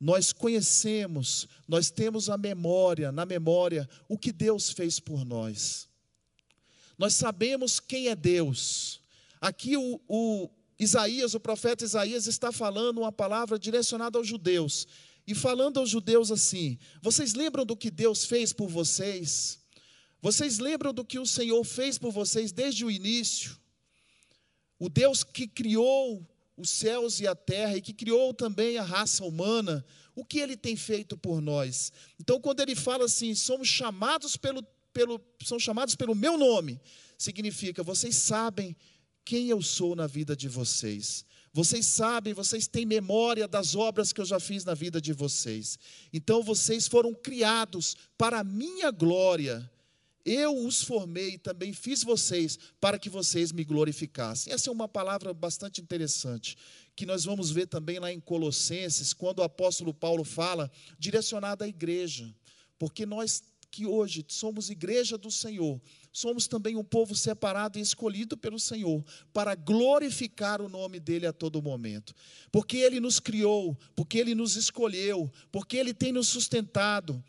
nós 0.00 0.32
conhecemos, 0.32 1.46
nós 1.68 1.90
temos 1.90 2.30
a 2.30 2.38
memória, 2.38 3.12
na 3.12 3.26
memória, 3.26 3.86
o 4.08 4.16
que 4.16 4.32
Deus 4.32 4.70
fez 4.70 4.98
por 4.98 5.22
nós. 5.22 5.86
Nós 6.96 7.12
sabemos 7.12 7.78
quem 7.78 8.08
é 8.08 8.16
Deus. 8.16 9.02
Aqui 9.38 9.76
o, 9.76 10.00
o 10.08 10.48
Isaías, 10.82 11.34
o 11.34 11.40
profeta 11.40 11.84
Isaías, 11.84 12.26
está 12.26 12.50
falando 12.50 12.98
uma 12.98 13.12
palavra 13.12 13.58
direcionada 13.58 14.18
aos 14.18 14.26
judeus. 14.26 14.86
E 15.26 15.34
falando 15.34 15.78
aos 15.78 15.88
judeus 15.88 16.30
assim: 16.30 16.78
vocês 17.00 17.34
lembram 17.34 17.64
do 17.64 17.76
que 17.76 17.90
Deus 17.90 18.24
fez 18.24 18.52
por 18.52 18.68
vocês? 18.68 19.60
Vocês 20.20 20.58
lembram 20.58 20.92
do 20.92 21.04
que 21.04 21.18
o 21.18 21.26
Senhor 21.26 21.62
fez 21.64 21.98
por 21.98 22.10
vocês 22.10 22.52
desde 22.52 22.84
o 22.84 22.90
início? 22.90 23.56
O 24.78 24.88
Deus 24.88 25.22
que 25.22 25.46
criou 25.46 26.26
os 26.56 26.70
céus 26.70 27.20
e 27.20 27.26
a 27.26 27.34
terra 27.34 27.76
e 27.76 27.80
que 27.80 27.92
criou 27.92 28.34
também 28.34 28.76
a 28.78 28.82
raça 28.82 29.24
humana, 29.24 29.84
o 30.14 30.24
que 30.24 30.38
ele 30.38 30.56
tem 30.56 30.76
feito 30.76 31.16
por 31.16 31.40
nós. 31.40 31.92
Então, 32.20 32.40
quando 32.40 32.60
ele 32.60 32.74
fala 32.74 33.04
assim, 33.04 33.34
somos 33.34 33.68
chamados 33.68 34.36
pelo, 34.36 34.62
pelo, 34.92 35.20
são 35.44 35.58
chamados 35.58 35.94
pelo 35.94 36.14
meu 36.14 36.36
nome, 36.36 36.80
significa, 37.16 37.82
vocês 37.82 38.16
sabem 38.16 38.76
quem 39.24 39.48
eu 39.48 39.62
sou 39.62 39.94
na 39.94 40.06
vida 40.06 40.34
de 40.36 40.48
vocês. 40.48 41.24
Vocês 41.52 41.84
sabem, 41.84 42.32
vocês 42.32 42.66
têm 42.66 42.86
memória 42.86 43.46
das 43.46 43.74
obras 43.74 44.12
que 44.12 44.20
eu 44.20 44.24
já 44.24 44.40
fiz 44.40 44.64
na 44.64 44.72
vida 44.72 45.00
de 45.00 45.12
vocês. 45.12 45.78
Então 46.12 46.42
vocês 46.42 46.88
foram 46.88 47.12
criados 47.14 47.94
para 48.16 48.40
a 48.40 48.44
minha 48.44 48.90
glória. 48.90 49.70
Eu 50.24 50.56
os 50.56 50.82
formei, 50.82 51.36
também 51.36 51.74
fiz 51.74 52.02
vocês 52.02 52.58
para 52.80 52.98
que 52.98 53.10
vocês 53.10 53.52
me 53.52 53.64
glorificassem. 53.64 54.52
Essa 54.52 54.70
é 54.70 54.72
uma 54.72 54.88
palavra 54.88 55.34
bastante 55.34 55.80
interessante, 55.80 56.56
que 56.96 57.04
nós 57.04 57.24
vamos 57.24 57.50
ver 57.50 57.66
também 57.66 57.98
lá 57.98 58.10
em 58.10 58.20
Colossenses, 58.20 59.12
quando 59.12 59.40
o 59.40 59.42
apóstolo 59.42 59.92
Paulo 59.92 60.24
fala, 60.24 60.70
direcionada 60.98 61.64
à 61.64 61.68
igreja. 61.68 62.32
Porque 62.78 63.04
nós 63.04 63.42
que 63.72 63.86
hoje 63.86 64.22
somos 64.28 64.68
igreja 64.68 65.16
do 65.16 65.30
Senhor, 65.30 65.80
somos 66.12 66.46
também 66.46 66.76
um 66.76 66.84
povo 66.84 67.16
separado 67.16 67.78
e 67.78 67.80
escolhido 67.80 68.36
pelo 68.36 68.60
Senhor 68.60 69.02
para 69.32 69.54
glorificar 69.54 70.60
o 70.60 70.68
nome 70.68 71.00
dele 71.00 71.26
a 71.26 71.32
todo 71.32 71.62
momento. 71.62 72.14
Porque 72.52 72.76
ele 72.76 73.00
nos 73.00 73.18
criou, 73.18 73.74
porque 73.96 74.18
ele 74.18 74.34
nos 74.34 74.56
escolheu, 74.56 75.32
porque 75.50 75.78
ele 75.78 75.94
tem 75.94 76.12
nos 76.12 76.28
sustentado, 76.28 77.24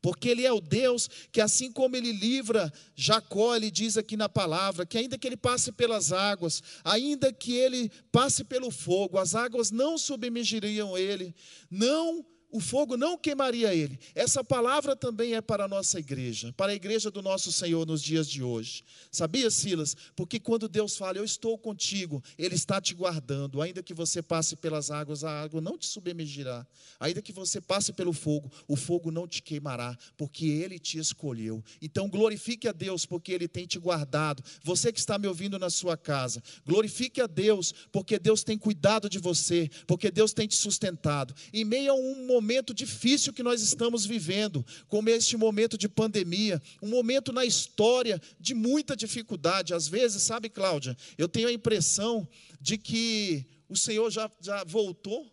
porque 0.00 0.28
Ele 0.28 0.44
é 0.44 0.52
o 0.52 0.60
Deus 0.60 1.08
que, 1.30 1.40
assim 1.40 1.70
como 1.70 1.94
Ele 1.94 2.10
livra 2.10 2.72
Jacó, 2.96 3.54
Ele 3.54 3.70
diz 3.70 3.96
aqui 3.96 4.16
na 4.16 4.28
palavra, 4.28 4.84
que 4.84 4.98
ainda 4.98 5.16
que 5.16 5.28
Ele 5.28 5.36
passe 5.36 5.70
pelas 5.70 6.12
águas, 6.12 6.60
ainda 6.82 7.32
que 7.32 7.54
Ele 7.54 7.88
passe 8.10 8.42
pelo 8.42 8.72
fogo, 8.72 9.16
as 9.16 9.36
águas 9.36 9.70
não 9.70 9.96
submergiriam 9.96 10.98
Ele, 10.98 11.32
não 11.70 12.26
o 12.52 12.60
fogo 12.60 12.98
não 12.98 13.16
queimaria 13.16 13.74
ele. 13.74 13.98
Essa 14.14 14.44
palavra 14.44 14.94
também 14.94 15.34
é 15.34 15.40
para 15.40 15.64
a 15.64 15.68
nossa 15.68 15.98
igreja, 15.98 16.52
para 16.52 16.72
a 16.72 16.74
igreja 16.74 17.10
do 17.10 17.22
nosso 17.22 17.50
Senhor 17.50 17.86
nos 17.86 18.02
dias 18.02 18.28
de 18.28 18.42
hoje. 18.42 18.84
Sabia, 19.10 19.50
Silas? 19.50 19.96
Porque 20.14 20.38
quando 20.38 20.68
Deus 20.68 20.94
fala, 20.94 21.16
eu 21.16 21.24
estou 21.24 21.56
contigo, 21.56 22.22
Ele 22.36 22.54
está 22.54 22.78
te 22.78 22.94
guardando. 22.94 23.62
Ainda 23.62 23.82
que 23.82 23.94
você 23.94 24.20
passe 24.20 24.54
pelas 24.54 24.90
águas, 24.90 25.24
a 25.24 25.42
água 25.42 25.62
não 25.62 25.78
te 25.78 25.86
submergirá. 25.86 26.66
Ainda 27.00 27.22
que 27.22 27.32
você 27.32 27.58
passe 27.58 27.90
pelo 27.90 28.12
fogo, 28.12 28.52
o 28.68 28.76
fogo 28.76 29.10
não 29.10 29.26
te 29.26 29.42
queimará, 29.42 29.96
porque 30.18 30.44
Ele 30.44 30.78
te 30.78 30.98
escolheu. 30.98 31.64
Então 31.80 32.06
glorifique 32.06 32.68
a 32.68 32.72
Deus, 32.72 33.06
porque 33.06 33.32
Ele 33.32 33.48
tem 33.48 33.66
te 33.66 33.78
guardado. 33.78 34.44
Você 34.62 34.92
que 34.92 35.00
está 35.00 35.18
me 35.18 35.26
ouvindo 35.26 35.58
na 35.58 35.70
sua 35.70 35.96
casa, 35.96 36.42
glorifique 36.66 37.22
a 37.22 37.26
Deus, 37.26 37.72
porque 37.90 38.18
Deus 38.18 38.44
tem 38.44 38.58
cuidado 38.58 39.08
de 39.08 39.18
você, 39.18 39.70
porque 39.86 40.10
Deus 40.10 40.34
tem 40.34 40.46
te 40.46 40.54
sustentado. 40.54 41.34
Em 41.50 41.64
meio 41.64 41.92
a 41.92 41.94
um 41.94 42.26
momento 42.26 42.41
momento 42.42 42.74
difícil 42.74 43.32
que 43.32 43.42
nós 43.42 43.62
estamos 43.62 44.04
vivendo, 44.04 44.66
como 44.88 45.08
este 45.08 45.36
momento 45.36 45.78
de 45.78 45.88
pandemia, 45.88 46.60
um 46.82 46.88
momento 46.88 47.32
na 47.32 47.44
história 47.44 48.20
de 48.38 48.52
muita 48.52 48.96
dificuldade. 48.96 49.72
Às 49.72 49.86
vezes, 49.86 50.24
sabe, 50.24 50.48
Cláudia, 50.48 50.96
eu 51.16 51.28
tenho 51.28 51.46
a 51.46 51.52
impressão 51.52 52.28
de 52.60 52.76
que 52.76 53.46
o 53.68 53.76
Senhor 53.76 54.10
já, 54.10 54.28
já 54.40 54.64
voltou 54.64 55.32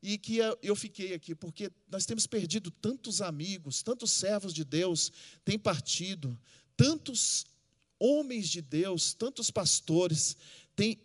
e 0.00 0.16
que 0.16 0.38
eu 0.62 0.76
fiquei 0.76 1.12
aqui, 1.12 1.34
porque 1.34 1.72
nós 1.90 2.06
temos 2.06 2.26
perdido 2.26 2.70
tantos 2.70 3.20
amigos, 3.20 3.82
tantos 3.82 4.12
servos 4.12 4.54
de 4.54 4.62
Deus 4.62 5.10
têm 5.44 5.58
partido, 5.58 6.38
tantos 6.76 7.46
homens 7.98 8.48
de 8.48 8.62
Deus, 8.62 9.12
tantos 9.12 9.50
pastores 9.50 10.36
têm 10.76 10.98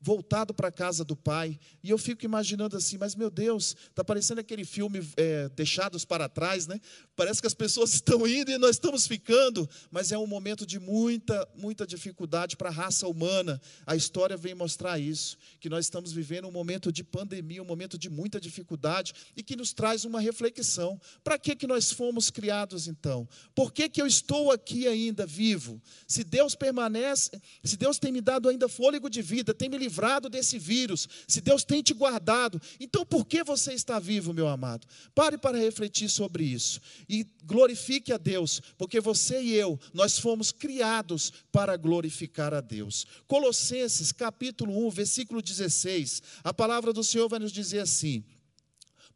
voltado 0.00 0.54
para 0.54 0.68
a 0.68 0.72
casa 0.72 1.04
do 1.04 1.16
pai. 1.16 1.58
E 1.82 1.90
eu 1.90 1.98
fico 1.98 2.24
imaginando 2.24 2.76
assim, 2.76 2.96
mas 2.96 3.14
meu 3.14 3.30
Deus, 3.30 3.76
está 3.88 4.04
parecendo 4.04 4.40
aquele 4.40 4.64
filme 4.64 5.06
é, 5.16 5.48
Deixados 5.50 6.04
para 6.04 6.28
Trás, 6.28 6.66
né? 6.66 6.80
Parece 7.16 7.40
que 7.40 7.46
as 7.46 7.54
pessoas 7.54 7.92
estão 7.94 8.26
indo 8.26 8.50
e 8.50 8.58
nós 8.58 8.76
estamos 8.76 9.06
ficando, 9.06 9.68
mas 9.90 10.12
é 10.12 10.18
um 10.18 10.26
momento 10.26 10.64
de 10.64 10.78
muita, 10.78 11.48
muita 11.56 11.86
dificuldade 11.86 12.56
para 12.56 12.68
a 12.68 12.72
raça 12.72 13.08
humana. 13.08 13.60
A 13.86 13.96
história 13.96 14.36
vem 14.36 14.54
mostrar 14.54 14.98
isso, 14.98 15.36
que 15.58 15.68
nós 15.68 15.86
estamos 15.86 16.12
vivendo 16.12 16.46
um 16.46 16.52
momento 16.52 16.92
de 16.92 17.02
pandemia, 17.02 17.62
um 17.62 17.66
momento 17.66 17.98
de 17.98 18.08
muita 18.08 18.40
dificuldade 18.40 19.12
e 19.36 19.42
que 19.42 19.56
nos 19.56 19.72
traz 19.72 20.04
uma 20.04 20.20
reflexão. 20.20 21.00
Para 21.24 21.38
que, 21.38 21.56
que 21.56 21.66
nós 21.66 21.90
fomos 21.90 22.30
criados 22.30 22.86
então? 22.86 23.28
Por 23.54 23.72
que, 23.72 23.88
que 23.88 24.00
eu 24.00 24.06
estou 24.06 24.52
aqui 24.52 24.86
ainda 24.86 25.26
vivo? 25.26 25.82
Se 26.06 26.22
Deus 26.22 26.54
permanece, 26.54 27.30
se 27.64 27.76
Deus 27.76 27.98
tem 27.98 28.12
me 28.12 28.20
dado 28.20 28.48
ainda 28.48 28.68
fôlego 28.68 29.10
de 29.10 29.22
vida, 29.22 29.52
tem 29.52 29.68
me 29.68 29.87
livrado 29.88 30.28
desse 30.28 30.58
vírus, 30.58 31.08
se 31.26 31.40
Deus 31.40 31.64
tem 31.64 31.82
te 31.82 31.94
guardado, 31.94 32.60
então 32.78 33.04
por 33.04 33.26
que 33.26 33.42
você 33.42 33.72
está 33.72 33.98
vivo, 33.98 34.34
meu 34.34 34.46
amado? 34.46 34.86
Pare 35.14 35.38
para 35.38 35.56
refletir 35.58 36.10
sobre 36.10 36.44
isso 36.44 36.80
e 37.08 37.26
glorifique 37.44 38.12
a 38.12 38.18
Deus, 38.18 38.60
porque 38.76 39.00
você 39.00 39.40
e 39.40 39.54
eu, 39.54 39.80
nós 39.94 40.18
fomos 40.18 40.52
criados 40.52 41.32
para 41.50 41.76
glorificar 41.76 42.52
a 42.52 42.60
Deus. 42.60 43.06
Colossenses 43.26 44.12
capítulo 44.12 44.86
1, 44.86 44.90
versículo 44.90 45.40
16, 45.40 46.22
a 46.44 46.52
palavra 46.52 46.92
do 46.92 47.02
Senhor 47.02 47.28
vai 47.28 47.38
nos 47.38 47.52
dizer 47.52 47.80
assim: 47.80 48.22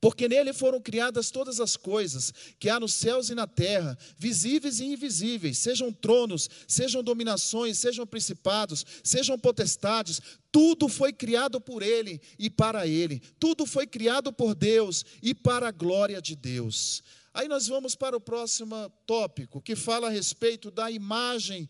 porque 0.03 0.29
nele 0.29 0.53
foram 0.53 0.81
criadas 0.81 1.31
todas 1.31 1.61
as 1.61 1.77
coisas 1.77 2.35
que 2.59 2.69
há 2.69 2.81
nos 2.81 2.93
céus 2.93 3.31
e 3.31 3.37
na 3.37 3.47
terra, 3.47 3.97
visíveis 4.19 4.81
e 4.81 4.87
invisíveis, 4.87 5.59
sejam 5.59 5.93
tronos, 5.93 6.51
sejam 6.67 7.05
dominações, 7.05 7.79
sejam 7.79 8.05
principados, 8.05 8.85
sejam 9.05 9.39
potestades, 9.39 10.21
tudo 10.51 10.89
foi 10.89 11.13
criado 11.13 11.61
por 11.61 11.85
ele 11.85 12.21
e 12.37 12.51
para 12.51 12.85
ele, 12.85 13.23
tudo 13.39 13.65
foi 13.65 13.87
criado 13.87 14.33
por 14.33 14.57
Deus 14.57 15.05
e 15.23 15.33
para 15.33 15.69
a 15.69 15.71
glória 15.71 16.21
de 16.21 16.35
Deus. 16.35 17.01
Aí 17.33 17.47
nós 17.47 17.69
vamos 17.69 17.95
para 17.95 18.17
o 18.17 18.21
próximo 18.21 18.91
tópico, 19.07 19.63
que 19.63 19.77
fala 19.77 20.09
a 20.09 20.11
respeito 20.11 20.69
da 20.69 20.91
imagem 20.91 21.69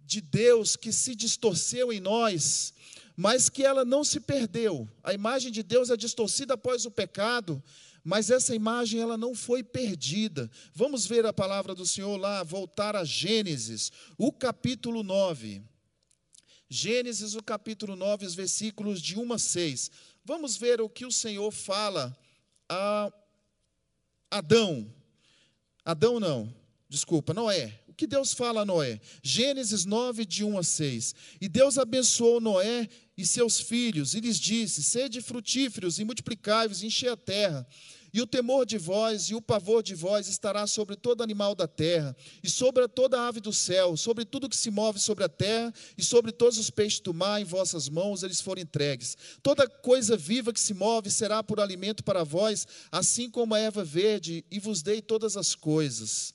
de 0.00 0.20
Deus 0.20 0.74
que 0.74 0.90
se 0.90 1.14
distorceu 1.14 1.92
em 1.92 2.00
nós 2.00 2.74
mas 3.16 3.48
que 3.48 3.62
ela 3.62 3.84
não 3.84 4.02
se 4.02 4.20
perdeu. 4.20 4.88
A 5.02 5.12
imagem 5.12 5.52
de 5.52 5.62
Deus 5.62 5.90
é 5.90 5.96
distorcida 5.96 6.54
após 6.54 6.84
o 6.84 6.90
pecado, 6.90 7.62
mas 8.02 8.30
essa 8.30 8.54
imagem 8.54 9.00
ela 9.00 9.16
não 9.16 9.34
foi 9.34 9.62
perdida. 9.62 10.50
Vamos 10.74 11.06
ver 11.06 11.24
a 11.24 11.32
palavra 11.32 11.74
do 11.74 11.86
Senhor 11.86 12.16
lá, 12.16 12.42
voltar 12.42 12.96
a 12.96 13.04
Gênesis, 13.04 13.92
o 14.18 14.32
capítulo 14.32 15.02
9. 15.02 15.62
Gênesis, 16.68 17.34
o 17.34 17.42
capítulo 17.42 17.94
9, 17.94 18.26
os 18.26 18.34
versículos 18.34 19.00
de 19.00 19.18
1 19.18 19.32
a 19.32 19.38
6. 19.38 19.90
Vamos 20.24 20.56
ver 20.56 20.80
o 20.80 20.88
que 20.88 21.06
o 21.06 21.12
Senhor 21.12 21.50
fala 21.50 22.16
a 22.68 23.12
Adão. 24.30 24.92
Adão 25.84 26.18
não, 26.18 26.52
desculpa, 26.88 27.32
Noé. 27.32 27.83
O 27.94 27.96
que 27.96 28.08
Deus 28.08 28.32
fala 28.32 28.62
a 28.62 28.64
Noé? 28.64 29.00
Gênesis 29.22 29.84
9, 29.84 30.24
de 30.24 30.42
1 30.42 30.58
a 30.58 30.64
6. 30.64 31.14
E 31.40 31.48
Deus 31.48 31.78
abençoou 31.78 32.40
Noé 32.40 32.88
e 33.16 33.24
seus 33.24 33.60
filhos, 33.60 34.14
e 34.14 34.20
lhes 34.20 34.40
disse: 34.40 34.82
Sede 34.82 35.22
frutíferos 35.22 36.00
e 36.00 36.04
multiplicai-vos, 36.04 36.82
enchei 36.82 37.08
a 37.08 37.16
terra. 37.16 37.64
E 38.12 38.20
o 38.20 38.26
temor 38.26 38.66
de 38.66 38.78
vós 38.78 39.30
e 39.30 39.34
o 39.36 39.40
pavor 39.40 39.80
de 39.80 39.94
vós 39.94 40.26
estará 40.26 40.66
sobre 40.66 40.96
todo 40.96 41.22
animal 41.22 41.54
da 41.54 41.68
terra, 41.68 42.16
e 42.42 42.50
sobre 42.50 42.88
toda 42.88 43.28
ave 43.28 43.38
do 43.38 43.52
céu, 43.52 43.96
sobre 43.96 44.24
tudo 44.24 44.48
que 44.48 44.56
se 44.56 44.72
move 44.72 44.98
sobre 44.98 45.22
a 45.22 45.28
terra, 45.28 45.72
e 45.96 46.02
sobre 46.02 46.32
todos 46.32 46.58
os 46.58 46.70
peixes 46.70 46.98
do 46.98 47.14
mar 47.14 47.40
em 47.40 47.44
vossas 47.44 47.88
mãos 47.88 48.24
eles 48.24 48.40
foram 48.40 48.60
entregues. 48.60 49.16
Toda 49.40 49.68
coisa 49.68 50.16
viva 50.16 50.52
que 50.52 50.58
se 50.58 50.74
move 50.74 51.12
será 51.12 51.44
por 51.44 51.60
alimento 51.60 52.02
para 52.02 52.24
vós, 52.24 52.66
assim 52.90 53.30
como 53.30 53.54
a 53.54 53.60
erva 53.60 53.84
verde, 53.84 54.44
e 54.50 54.58
vos 54.58 54.82
dei 54.82 55.00
todas 55.00 55.36
as 55.36 55.54
coisas. 55.54 56.33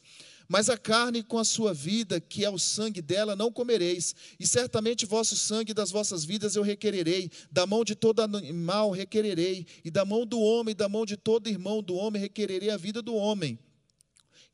Mas 0.52 0.68
a 0.68 0.76
carne 0.76 1.22
com 1.22 1.38
a 1.38 1.46
sua 1.46 1.76
vida, 1.76 2.20
que 2.20 2.44
é 2.44 2.50
o 2.50 2.58
sangue 2.58 3.04
dela, 3.04 3.36
não 3.36 3.52
comereis, 3.52 4.16
e 4.40 4.48
certamente 4.48 5.06
vosso 5.06 5.36
sangue 5.36 5.76
das 5.76 5.92
vossas 5.92 6.26
vidas 6.26 6.56
eu 6.56 6.64
requererei, 6.64 7.30
da 7.52 7.68
mão 7.68 7.86
de 7.86 7.94
todo 7.94 8.22
animal 8.22 8.90
requererei, 8.90 9.68
e 9.86 9.92
da 9.92 10.04
mão 10.04 10.26
do 10.26 10.40
homem, 10.40 10.76
da 10.76 10.90
mão 10.90 11.06
de 11.06 11.16
todo 11.16 11.48
irmão 11.48 11.84
do 11.84 11.94
homem 11.94 12.20
requererei 12.20 12.72
a 12.72 12.78
vida 12.78 13.00
do 13.00 13.14
homem. 13.14 13.60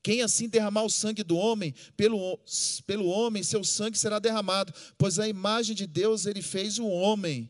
Quem 0.03 0.21
assim 0.21 0.49
derramar 0.49 0.83
o 0.83 0.89
sangue 0.89 1.23
do 1.23 1.37
homem, 1.37 1.73
pelo, 1.95 2.37
pelo 2.85 3.05
homem, 3.05 3.41
seu 3.41 3.63
sangue 3.63 3.97
será 3.97 4.19
derramado, 4.19 4.73
pois 4.97 5.17
a 5.17 5.29
imagem 5.29 5.73
de 5.73 5.87
Deus 5.87 6.25
ele 6.25 6.41
fez 6.41 6.77
o 6.77 6.85
homem. 6.85 7.49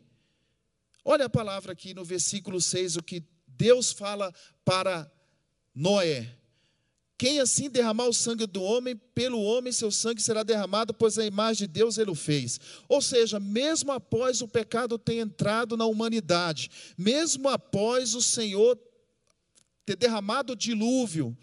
Olha 1.03 1.25
a 1.25 1.29
palavra 1.29 1.71
aqui 1.71 1.95
no 1.95 2.05
versículo 2.05 2.61
6, 2.61 2.97
o 2.97 3.03
que 3.03 3.23
Deus 3.47 3.91
fala 3.91 4.31
para 4.63 5.11
Noé. 5.73 6.44
Quem 7.17 7.39
assim 7.39 7.69
derramar 7.69 8.07
o 8.07 8.13
sangue 8.13 8.45
do 8.45 8.61
homem, 8.61 8.95
pelo 9.13 9.41
homem 9.41 9.71
seu 9.71 9.89
sangue 9.89 10.21
será 10.21 10.43
derramado, 10.43 10.93
pois 10.93 11.17
a 11.17 11.25
imagem 11.25 11.65
de 11.65 11.73
Deus 11.73 11.97
ele 11.97 12.11
o 12.11 12.15
fez. 12.15 12.59
Ou 12.89 13.01
seja, 13.01 13.39
mesmo 13.39 13.91
após 13.93 14.41
o 14.41 14.47
pecado 14.47 14.97
ter 14.97 15.19
entrado 15.19 15.77
na 15.77 15.85
humanidade, 15.85 16.69
mesmo 16.97 17.47
após 17.47 18.13
o 18.15 18.21
Senhor 18.21 18.77
ter 19.85 19.95
derramado 19.95 20.53
o 20.53 20.55
dilúvio, 20.57 21.37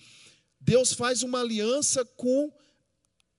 Deus 0.61 0.93
faz 0.93 1.23
uma 1.23 1.41
aliança 1.41 2.05
com 2.05 2.52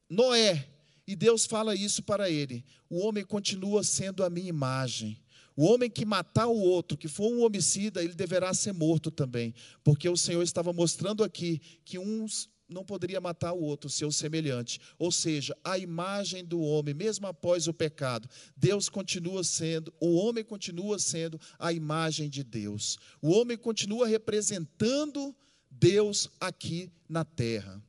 Noé. 0.09 0.69
E 1.05 1.15
Deus 1.15 1.45
fala 1.45 1.75
isso 1.75 2.01
para 2.01 2.29
ele: 2.29 2.65
o 2.89 2.99
homem 2.99 3.23
continua 3.23 3.83
sendo 3.83 4.23
a 4.23 4.29
minha 4.29 4.49
imagem. 4.49 5.22
O 5.55 5.65
homem 5.65 5.89
que 5.89 6.05
matar 6.05 6.47
o 6.47 6.57
outro, 6.57 6.97
que 6.97 7.07
for 7.07 7.31
um 7.31 7.43
homicida, 7.43 8.03
ele 8.03 8.13
deverá 8.13 8.53
ser 8.53 8.73
morto 8.73 9.11
também, 9.11 9.53
porque 9.83 10.09
o 10.09 10.17
Senhor 10.17 10.41
estava 10.41 10.73
mostrando 10.73 11.23
aqui 11.23 11.61
que 11.85 11.99
uns 11.99 12.49
não 12.67 12.83
poderia 12.83 13.21
matar 13.21 13.53
o 13.53 13.61
outro, 13.61 13.89
seu 13.89 14.11
semelhante. 14.11 14.79
Ou 14.97 15.11
seja, 15.11 15.55
a 15.63 15.77
imagem 15.77 16.43
do 16.43 16.59
homem, 16.59 16.93
mesmo 16.93 17.27
após 17.27 17.67
o 17.67 17.73
pecado, 17.73 18.27
Deus 18.57 18.89
continua 18.89 19.43
sendo, 19.43 19.93
o 19.99 20.15
homem 20.15 20.43
continua 20.43 20.97
sendo 20.97 21.39
a 21.59 21.71
imagem 21.71 22.29
de 22.29 22.43
Deus. 22.43 22.97
O 23.21 23.29
homem 23.31 23.57
continua 23.57 24.07
representando 24.07 25.35
Deus 25.69 26.29
aqui 26.39 26.91
na 27.07 27.23
terra. 27.23 27.81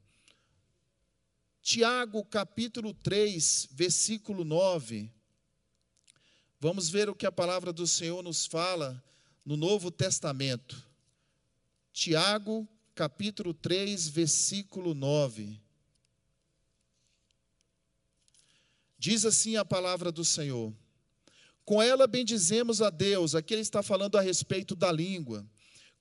Tiago 1.62 2.23
capítulo 2.25 2.92
3, 2.92 3.68
versículo 3.73 4.44
9 4.44 5.13
Vamos 6.64 6.88
ver 6.88 7.11
o 7.11 7.14
que 7.14 7.26
a 7.26 7.30
palavra 7.30 7.75
do 7.75 7.87
Senhor 7.87 8.23
nos 8.23 8.47
fala 8.47 9.04
no 9.44 9.54
Novo 9.54 9.90
Testamento. 9.90 10.83
Tiago, 11.92 12.66
capítulo 12.94 13.52
3, 13.52 14.09
versículo 14.09 14.94
9. 14.94 15.61
Diz 18.99 19.26
assim 19.26 19.56
a 19.56 19.64
palavra 19.66 20.11
do 20.11 20.25
Senhor: 20.25 20.73
Com 21.66 21.83
ela 21.83 22.06
bendizemos 22.06 22.80
a 22.80 22.88
Deus, 22.88 23.35
aqui 23.35 23.52
ele 23.52 23.61
está 23.61 23.83
falando 23.83 24.16
a 24.16 24.23
respeito 24.23 24.75
da 24.75 24.90
língua. 24.90 25.47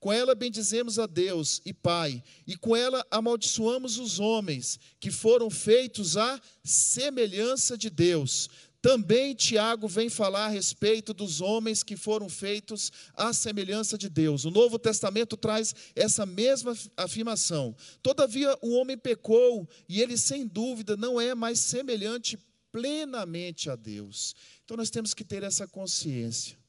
Com 0.00 0.10
ela 0.10 0.34
bendizemos 0.34 0.98
a 0.98 1.04
Deus 1.04 1.60
e 1.66 1.74
Pai, 1.74 2.24
e 2.46 2.56
com 2.56 2.74
ela 2.74 3.06
amaldiçoamos 3.10 3.98
os 3.98 4.18
homens 4.18 4.80
que 4.98 5.10
foram 5.10 5.50
feitos 5.50 6.16
à 6.16 6.40
semelhança 6.62 7.76
de 7.76 7.90
Deus. 7.90 8.48
Também 8.84 9.34
Tiago 9.34 9.88
vem 9.88 10.10
falar 10.10 10.44
a 10.44 10.48
respeito 10.48 11.14
dos 11.14 11.40
homens 11.40 11.82
que 11.82 11.96
foram 11.96 12.28
feitos 12.28 12.92
à 13.14 13.32
semelhança 13.32 13.96
de 13.96 14.10
Deus. 14.10 14.44
O 14.44 14.50
Novo 14.50 14.78
Testamento 14.78 15.38
traz 15.38 15.74
essa 15.96 16.26
mesma 16.26 16.76
afirmação. 16.94 17.74
Todavia, 18.02 18.54
o 18.60 18.74
homem 18.74 18.98
pecou 18.98 19.66
e 19.88 20.02
ele, 20.02 20.18
sem 20.18 20.46
dúvida, 20.46 20.98
não 20.98 21.18
é 21.18 21.34
mais 21.34 21.60
semelhante 21.60 22.38
plenamente 22.70 23.70
a 23.70 23.74
Deus. 23.74 24.36
Então, 24.62 24.76
nós 24.76 24.90
temos 24.90 25.14
que 25.14 25.24
ter 25.24 25.42
essa 25.42 25.66
consciência 25.66 26.62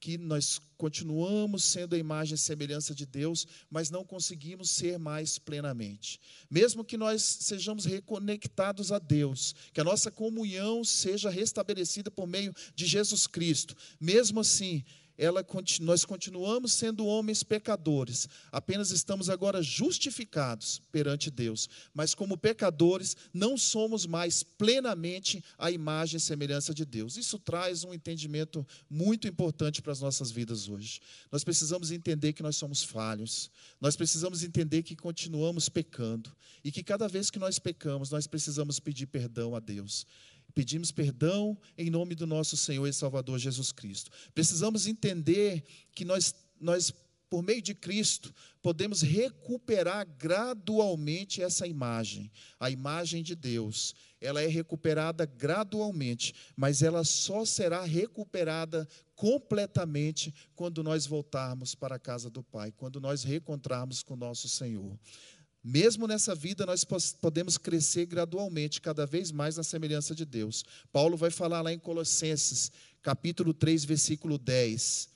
que 0.00 0.16
nós 0.16 0.58
continuamos 0.78 1.62
sendo 1.62 1.94
a 1.94 1.98
imagem 1.98 2.34
e 2.34 2.38
semelhança 2.38 2.94
de 2.94 3.04
Deus, 3.04 3.46
mas 3.70 3.90
não 3.90 4.02
conseguimos 4.02 4.70
ser 4.70 4.98
mais 4.98 5.38
plenamente. 5.38 6.18
Mesmo 6.50 6.82
que 6.82 6.96
nós 6.96 7.22
sejamos 7.22 7.84
reconectados 7.84 8.90
a 8.90 8.98
Deus, 8.98 9.54
que 9.74 9.80
a 9.80 9.84
nossa 9.84 10.10
comunhão 10.10 10.82
seja 10.82 11.28
restabelecida 11.28 12.10
por 12.10 12.26
meio 12.26 12.54
de 12.74 12.86
Jesus 12.86 13.26
Cristo, 13.26 13.76
mesmo 14.00 14.40
assim, 14.40 14.82
ela, 15.20 15.46
nós 15.82 16.02
continuamos 16.02 16.72
sendo 16.72 17.04
homens 17.04 17.42
pecadores, 17.42 18.26
apenas 18.50 18.90
estamos 18.90 19.28
agora 19.28 19.62
justificados 19.62 20.80
perante 20.90 21.30
Deus, 21.30 21.68
mas 21.92 22.14
como 22.14 22.38
pecadores 22.38 23.14
não 23.30 23.58
somos 23.58 24.06
mais 24.06 24.42
plenamente 24.42 25.44
a 25.58 25.70
imagem 25.70 26.16
e 26.16 26.20
semelhança 26.20 26.72
de 26.72 26.86
Deus. 26.86 27.18
Isso 27.18 27.38
traz 27.38 27.84
um 27.84 27.92
entendimento 27.92 28.66
muito 28.88 29.28
importante 29.28 29.82
para 29.82 29.92
as 29.92 30.00
nossas 30.00 30.30
vidas 30.30 30.70
hoje. 30.70 31.02
Nós 31.30 31.44
precisamos 31.44 31.90
entender 31.90 32.32
que 32.32 32.42
nós 32.42 32.56
somos 32.56 32.82
falhos, 32.82 33.50
nós 33.78 33.96
precisamos 33.96 34.42
entender 34.42 34.82
que 34.82 34.96
continuamos 34.96 35.68
pecando 35.68 36.34
e 36.64 36.72
que 36.72 36.82
cada 36.82 37.06
vez 37.06 37.30
que 37.30 37.38
nós 37.38 37.58
pecamos, 37.58 38.10
nós 38.10 38.26
precisamos 38.26 38.80
pedir 38.80 39.06
perdão 39.06 39.54
a 39.54 39.60
Deus. 39.60 40.06
Pedimos 40.54 40.90
perdão 40.90 41.56
em 41.76 41.90
nome 41.90 42.14
do 42.14 42.26
nosso 42.26 42.56
Senhor 42.56 42.86
e 42.86 42.92
Salvador 42.92 43.38
Jesus 43.38 43.72
Cristo. 43.72 44.10
Precisamos 44.34 44.86
entender 44.86 45.62
que 45.94 46.04
nós, 46.04 46.34
nós 46.60 46.92
por 47.30 47.44
meio 47.44 47.62
de 47.62 47.76
Cristo, 47.76 48.34
podemos 48.60 49.02
recuperar 49.02 50.04
gradualmente 50.18 51.40
essa 51.40 51.64
imagem, 51.64 52.28
a 52.58 52.68
imagem 52.68 53.22
de 53.22 53.36
Deus. 53.36 53.94
Ela 54.20 54.42
é 54.42 54.48
recuperada 54.48 55.24
gradualmente, 55.24 56.34
mas 56.56 56.82
ela 56.82 57.04
só 57.04 57.44
será 57.44 57.84
recuperada 57.84 58.86
completamente 59.14 60.34
quando 60.56 60.82
nós 60.82 61.06
voltarmos 61.06 61.72
para 61.72 61.94
a 61.94 62.00
casa 62.00 62.28
do 62.28 62.42
Pai, 62.42 62.72
quando 62.72 63.00
nós 63.00 63.22
reencontrarmos 63.22 64.02
com 64.02 64.14
o 64.14 64.16
nosso 64.16 64.48
Senhor. 64.48 64.98
Mesmo 65.62 66.06
nessa 66.06 66.34
vida, 66.34 66.64
nós 66.64 66.84
podemos 67.20 67.58
crescer 67.58 68.06
gradualmente, 68.06 68.80
cada 68.80 69.04
vez 69.04 69.30
mais 69.30 69.56
na 69.56 69.62
semelhança 69.62 70.14
de 70.14 70.24
Deus. 70.24 70.64
Paulo 70.90 71.18
vai 71.18 71.30
falar 71.30 71.60
lá 71.60 71.70
em 71.70 71.78
Colossenses, 71.78 72.72
capítulo 73.02 73.52
3, 73.52 73.84
versículo 73.84 74.38
10. 74.38 75.10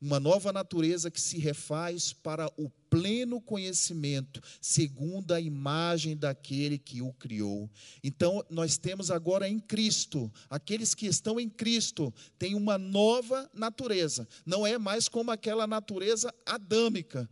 Uma 0.00 0.18
nova 0.18 0.52
natureza 0.52 1.10
que 1.10 1.20
se 1.20 1.38
refaz 1.38 2.14
para 2.14 2.50
o 2.56 2.70
pleno 2.88 3.40
conhecimento, 3.42 4.40
segundo 4.60 5.32
a 5.32 5.40
imagem 5.40 6.16
daquele 6.16 6.78
que 6.78 7.02
o 7.02 7.12
criou. 7.12 7.70
Então, 8.02 8.44
nós 8.48 8.78
temos 8.78 9.10
agora 9.10 9.48
em 9.48 9.58
Cristo, 9.58 10.32
aqueles 10.48 10.94
que 10.94 11.06
estão 11.06 11.38
em 11.38 11.48
Cristo, 11.48 12.12
têm 12.38 12.54
uma 12.54 12.78
nova 12.78 13.50
natureza. 13.52 14.26
Não 14.46 14.66
é 14.66 14.78
mais 14.78 15.08
como 15.08 15.30
aquela 15.30 15.66
natureza 15.66 16.34
adâmica 16.46 17.28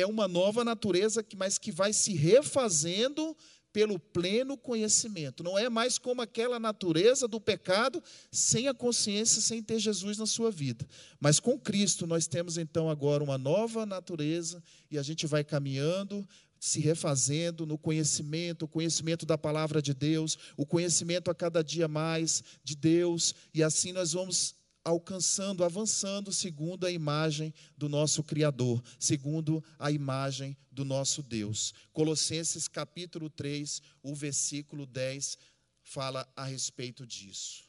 é 0.00 0.06
uma 0.06 0.28
nova 0.28 0.64
natureza, 0.64 1.24
mas 1.36 1.58
que 1.58 1.72
vai 1.72 1.92
se 1.92 2.14
refazendo 2.14 3.36
pelo 3.72 3.98
pleno 3.98 4.56
conhecimento. 4.56 5.42
Não 5.42 5.58
é 5.58 5.68
mais 5.68 5.98
como 5.98 6.22
aquela 6.22 6.58
natureza 6.58 7.28
do 7.28 7.40
pecado 7.40 8.02
sem 8.30 8.68
a 8.68 8.74
consciência, 8.74 9.42
sem 9.42 9.62
ter 9.62 9.78
Jesus 9.78 10.16
na 10.18 10.26
sua 10.26 10.50
vida. 10.50 10.86
Mas 11.20 11.38
com 11.38 11.58
Cristo 11.58 12.06
nós 12.06 12.26
temos 12.26 12.56
então 12.56 12.88
agora 12.88 13.22
uma 13.22 13.36
nova 13.36 13.84
natureza 13.84 14.62
e 14.90 14.98
a 14.98 15.02
gente 15.02 15.26
vai 15.26 15.44
caminhando, 15.44 16.26
se 16.58 16.80
refazendo 16.80 17.66
no 17.66 17.78
conhecimento, 17.78 18.64
o 18.64 18.68
conhecimento 18.68 19.26
da 19.26 19.38
palavra 19.38 19.80
de 19.80 19.94
Deus, 19.94 20.36
o 20.56 20.66
conhecimento 20.66 21.30
a 21.30 21.34
cada 21.34 21.62
dia 21.62 21.86
mais 21.86 22.42
de 22.64 22.74
Deus, 22.74 23.34
e 23.54 23.62
assim 23.62 23.92
nós 23.92 24.12
vamos 24.12 24.54
alcançando, 24.88 25.62
avançando 25.62 26.32
segundo 26.32 26.86
a 26.86 26.90
imagem 26.90 27.52
do 27.76 27.88
nosso 27.88 28.22
Criador, 28.22 28.82
segundo 28.98 29.62
a 29.78 29.90
imagem 29.92 30.56
do 30.72 30.84
nosso 30.84 31.22
Deus. 31.22 31.74
Colossenses 31.92 32.66
capítulo 32.66 33.28
3, 33.28 33.82
o 34.02 34.14
versículo 34.14 34.86
10 34.86 35.36
fala 35.82 36.26
a 36.34 36.44
respeito 36.44 37.06
disso. 37.06 37.68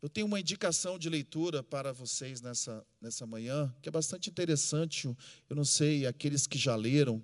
Eu 0.00 0.08
tenho 0.08 0.26
uma 0.26 0.40
indicação 0.40 0.98
de 0.98 1.10
leitura 1.10 1.62
para 1.62 1.92
vocês 1.92 2.40
nessa, 2.40 2.86
nessa 3.00 3.26
manhã, 3.26 3.74
que 3.82 3.88
é 3.88 3.92
bastante 3.92 4.30
interessante. 4.30 5.06
Eu 5.48 5.56
não 5.56 5.64
sei, 5.64 6.06
aqueles 6.06 6.46
que 6.46 6.56
já 6.56 6.74
leram, 6.74 7.22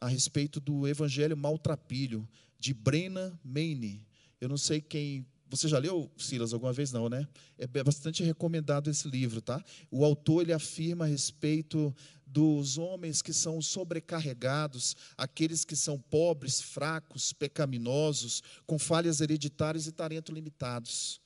a 0.00 0.06
respeito 0.06 0.60
do 0.60 0.86
Evangelho 0.86 1.36
Maltrapilho, 1.36 2.28
de 2.58 2.72
Brenna 2.72 3.38
Maine. 3.42 4.06
Eu 4.40 4.48
não 4.48 4.56
sei 4.58 4.80
quem. 4.80 5.26
Você 5.50 5.66
já 5.66 5.78
leu, 5.78 6.10
Silas, 6.16 6.52
alguma 6.52 6.72
vez? 6.72 6.92
Não, 6.92 7.08
né? 7.08 7.26
É 7.56 7.66
bastante 7.82 8.22
recomendado 8.22 8.90
esse 8.90 9.08
livro, 9.08 9.40
tá? 9.40 9.64
O 9.90 10.04
autor 10.04 10.42
ele 10.42 10.52
afirma 10.52 11.04
a 11.04 11.08
respeito 11.08 11.94
dos 12.26 12.76
homens 12.76 13.22
que 13.22 13.32
são 13.32 13.62
sobrecarregados, 13.62 14.94
aqueles 15.16 15.64
que 15.64 15.74
são 15.74 15.98
pobres, 15.98 16.60
fracos, 16.60 17.32
pecaminosos, 17.32 18.42
com 18.66 18.78
falhas 18.78 19.20
hereditárias 19.20 19.86
e 19.86 19.92
talento 19.92 20.32
limitados 20.32 21.20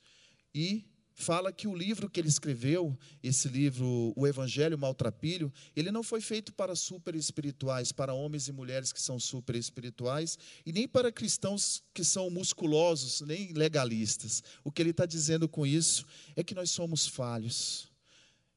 e 0.55 0.85
fala 1.13 1.51
que 1.51 1.67
o 1.67 1.75
livro 1.75 2.09
que 2.09 2.19
ele 2.19 2.27
escreveu, 2.27 2.97
esse 3.21 3.47
livro, 3.47 4.13
O 4.15 4.25
Evangelho 4.25 4.77
Maltrapilho, 4.77 5.51
ele 5.75 5.91
não 5.91 6.03
foi 6.03 6.21
feito 6.21 6.53
para 6.53 6.75
super 6.75 7.15
espirituais, 7.15 7.91
para 7.91 8.13
homens 8.13 8.47
e 8.47 8.51
mulheres 8.51 8.91
que 8.91 9.01
são 9.01 9.19
super 9.19 9.55
espirituais, 9.55 10.37
e 10.65 10.71
nem 10.71 10.87
para 10.87 11.11
cristãos 11.11 11.83
que 11.93 12.03
são 12.03 12.29
musculosos, 12.29 13.21
nem 13.21 13.53
legalistas. 13.53 14.43
O 14.63 14.71
que 14.71 14.81
ele 14.81 14.91
está 14.91 15.05
dizendo 15.05 15.47
com 15.47 15.65
isso 15.65 16.05
é 16.35 16.43
que 16.43 16.55
nós 16.55 16.71
somos 16.71 17.07
falhos, 17.07 17.91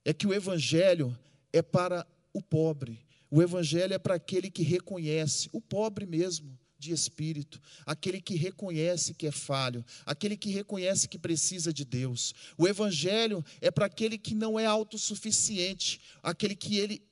é 0.05 0.12
que 0.12 0.27
o 0.27 0.35
Evangelho 0.35 1.16
é 1.53 1.62
para 1.62 2.07
o 2.33 2.40
pobre, 2.40 3.05
o 3.31 3.42
Evangelho 3.42 3.95
é 3.95 3.99
para 3.99 4.14
aquele 4.14 4.51
que 4.51 4.62
reconhece, 4.62 5.49
o 5.53 5.61
pobre 5.61 6.07
mesmo 6.07 6.59
de 6.79 6.93
espírito, 6.93 7.61
aquele 7.85 8.21
que 8.21 8.37
reconhece 8.37 9.15
que 9.15 9.27
é 9.27 9.33
falho, 9.33 9.85
aquele 10.05 10.37
que 10.37 10.51
reconhece 10.51 11.09
que 11.09 11.19
precisa 11.19 11.73
de 11.73 11.85
Deus. 11.85 12.35
O 12.57 12.69
evangelho 12.69 13.45
é 13.61 13.71
para 13.71 13.87
aquele 13.87 14.19
que 14.19 14.35
não 14.35 14.59
é 14.59 14.67
autossuficiente, 14.67 16.01
aquele 16.23 16.55
que 16.55 16.77
ele 16.77 17.03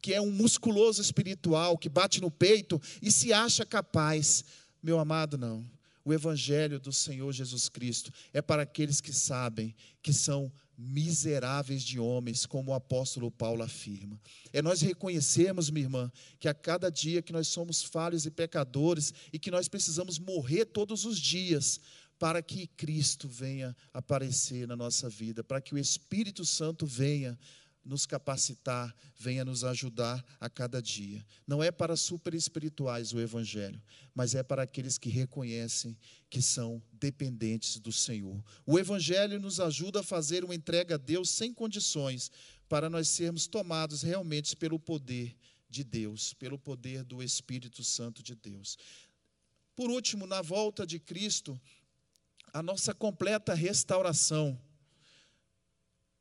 que 0.00 0.12
é 0.12 0.20
um 0.20 0.32
musculoso 0.32 1.00
espiritual, 1.00 1.78
que 1.78 1.88
bate 1.88 2.20
no 2.20 2.28
peito 2.28 2.82
e 3.00 3.12
se 3.12 3.32
acha 3.32 3.64
capaz. 3.64 4.44
Meu 4.82 4.98
amado, 4.98 5.38
não. 5.38 5.64
O 6.04 6.12
evangelho 6.12 6.80
do 6.80 6.92
Senhor 6.92 7.32
Jesus 7.32 7.68
Cristo 7.68 8.12
é 8.32 8.42
para 8.42 8.62
aqueles 8.62 9.00
que 9.00 9.12
sabem 9.12 9.74
que 10.02 10.12
são 10.12 10.52
miseráveis 10.76 11.82
de 11.82 12.00
homens, 12.00 12.44
como 12.44 12.72
o 12.72 12.74
apóstolo 12.74 13.30
Paulo 13.30 13.62
afirma. 13.62 14.20
É 14.52 14.60
nós 14.60 14.80
reconhecermos, 14.80 15.70
minha 15.70 15.84
irmã, 15.84 16.12
que 16.40 16.48
a 16.48 16.54
cada 16.54 16.90
dia 16.90 17.22
que 17.22 17.32
nós 17.32 17.48
somos 17.48 17.82
falhos 17.82 18.26
e 18.26 18.30
pecadores 18.30 19.14
e 19.32 19.38
que 19.38 19.50
nós 19.50 19.68
precisamos 19.68 20.18
morrer 20.18 20.64
todos 20.64 21.04
os 21.04 21.18
dias 21.18 21.80
para 22.18 22.40
que 22.42 22.66
Cristo 22.68 23.28
venha 23.28 23.76
aparecer 23.92 24.66
na 24.66 24.76
nossa 24.76 25.08
vida, 25.08 25.42
para 25.42 25.60
que 25.60 25.74
o 25.74 25.78
Espírito 25.78 26.44
Santo 26.44 26.86
venha 26.86 27.38
nos 27.84 28.06
capacitar, 28.06 28.94
venha 29.18 29.44
nos 29.44 29.64
ajudar 29.64 30.24
a 30.40 30.48
cada 30.48 30.80
dia. 30.80 31.24
Não 31.46 31.62
é 31.62 31.70
para 31.70 31.96
super 31.96 32.34
espirituais 32.34 33.12
o 33.12 33.20
Evangelho, 33.20 33.82
mas 34.14 34.34
é 34.34 34.42
para 34.42 34.62
aqueles 34.62 34.98
que 34.98 35.08
reconhecem 35.08 35.96
que 36.30 36.40
são 36.40 36.82
dependentes 36.92 37.78
do 37.78 37.92
Senhor. 37.92 38.42
O 38.64 38.78
Evangelho 38.78 39.40
nos 39.40 39.58
ajuda 39.60 40.00
a 40.00 40.04
fazer 40.04 40.44
uma 40.44 40.54
entrega 40.54 40.94
a 40.94 40.98
Deus 40.98 41.30
sem 41.30 41.52
condições, 41.52 42.30
para 42.68 42.88
nós 42.88 43.08
sermos 43.08 43.46
tomados 43.46 44.02
realmente 44.02 44.56
pelo 44.56 44.78
poder 44.78 45.36
de 45.68 45.84
Deus, 45.84 46.32
pelo 46.34 46.58
poder 46.58 47.04
do 47.04 47.22
Espírito 47.22 47.82
Santo 47.82 48.22
de 48.22 48.34
Deus. 48.34 48.78
Por 49.74 49.90
último, 49.90 50.26
na 50.26 50.40
volta 50.40 50.86
de 50.86 50.98
Cristo, 50.98 51.60
a 52.52 52.62
nossa 52.62 52.94
completa 52.94 53.54
restauração 53.54 54.58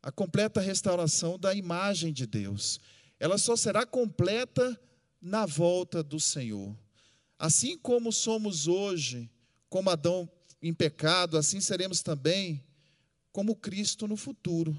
a 0.02 0.12
completa 0.12 0.60
restauração 0.60 1.38
da 1.38 1.54
imagem 1.54 2.12
de 2.12 2.26
Deus. 2.26 2.80
Ela 3.20 3.38
só 3.38 3.56
será 3.56 3.86
completa 3.86 4.80
na 5.22 5.46
volta 5.46 6.02
do 6.02 6.20
Senhor. 6.20 6.76
Assim 7.38 7.78
como 7.78 8.12
somos 8.12 8.68
hoje, 8.68 9.30
como 9.70 9.90
Adão 9.90 10.30
em 10.62 10.74
pecado, 10.74 11.38
assim 11.38 11.60
seremos 11.60 12.02
também 12.02 12.64
como 13.32 13.56
Cristo 13.56 14.08
no 14.08 14.18
futuro, 14.18 14.78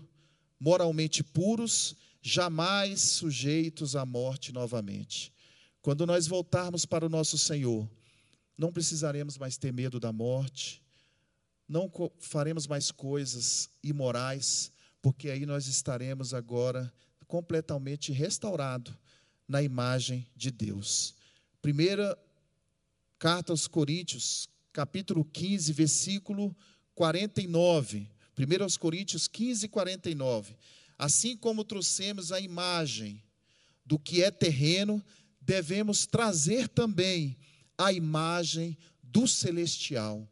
moralmente 0.59 1.23
puros, 1.23 1.97
jamais 2.21 3.01
sujeitos 3.01 3.97
à 3.97 4.05
morte 4.05 4.53
novamente. 4.53 5.33
Quando 5.81 6.07
nós 6.07 6.27
voltarmos 6.27 6.85
para 6.85 7.07
o 7.07 7.09
nosso 7.09 7.37
Senhor, 7.37 7.89
não 8.57 8.73
precisaremos 8.73 9.39
mais 9.39 9.57
ter 9.57 9.73
medo 9.73 9.99
da 9.99 10.13
morte, 10.13 10.83
não 11.69 11.91
faremos 12.21 12.67
mais 12.67 12.91
coisas 12.91 13.71
imorais, 13.83 14.72
porque 15.03 15.29
aí 15.29 15.45
nós 15.45 15.67
estaremos 15.67 16.33
agora 16.33 16.91
completamente 17.27 18.13
restaurados 18.13 18.95
na 19.49 19.61
imagem 19.61 20.27
de 20.37 20.51
Deus. 20.53 21.15
Primeira 21.61 22.17
carta 23.19 23.53
aos 23.53 23.67
Coríntios, 23.67 24.49
capítulo 24.73 25.25
15, 25.25 25.73
versículo 25.73 26.57
49. 26.95 28.09
1 28.39 28.63
aos 28.63 28.77
Coríntios 28.77 29.27
15, 29.27 29.69
49. 29.69 30.57
Assim 30.97 31.37
como 31.37 31.65
trouxemos 31.65 32.31
a 32.31 32.41
imagem 32.41 33.23
do 33.85 33.99
que 33.99 34.23
é 34.23 34.31
terreno, 34.31 35.05
devemos 35.41 36.07
trazer 36.07 36.69
também 36.69 37.37
a 37.77 37.93
imagem 37.93 38.79
do 39.03 39.27
celestial. 39.27 40.29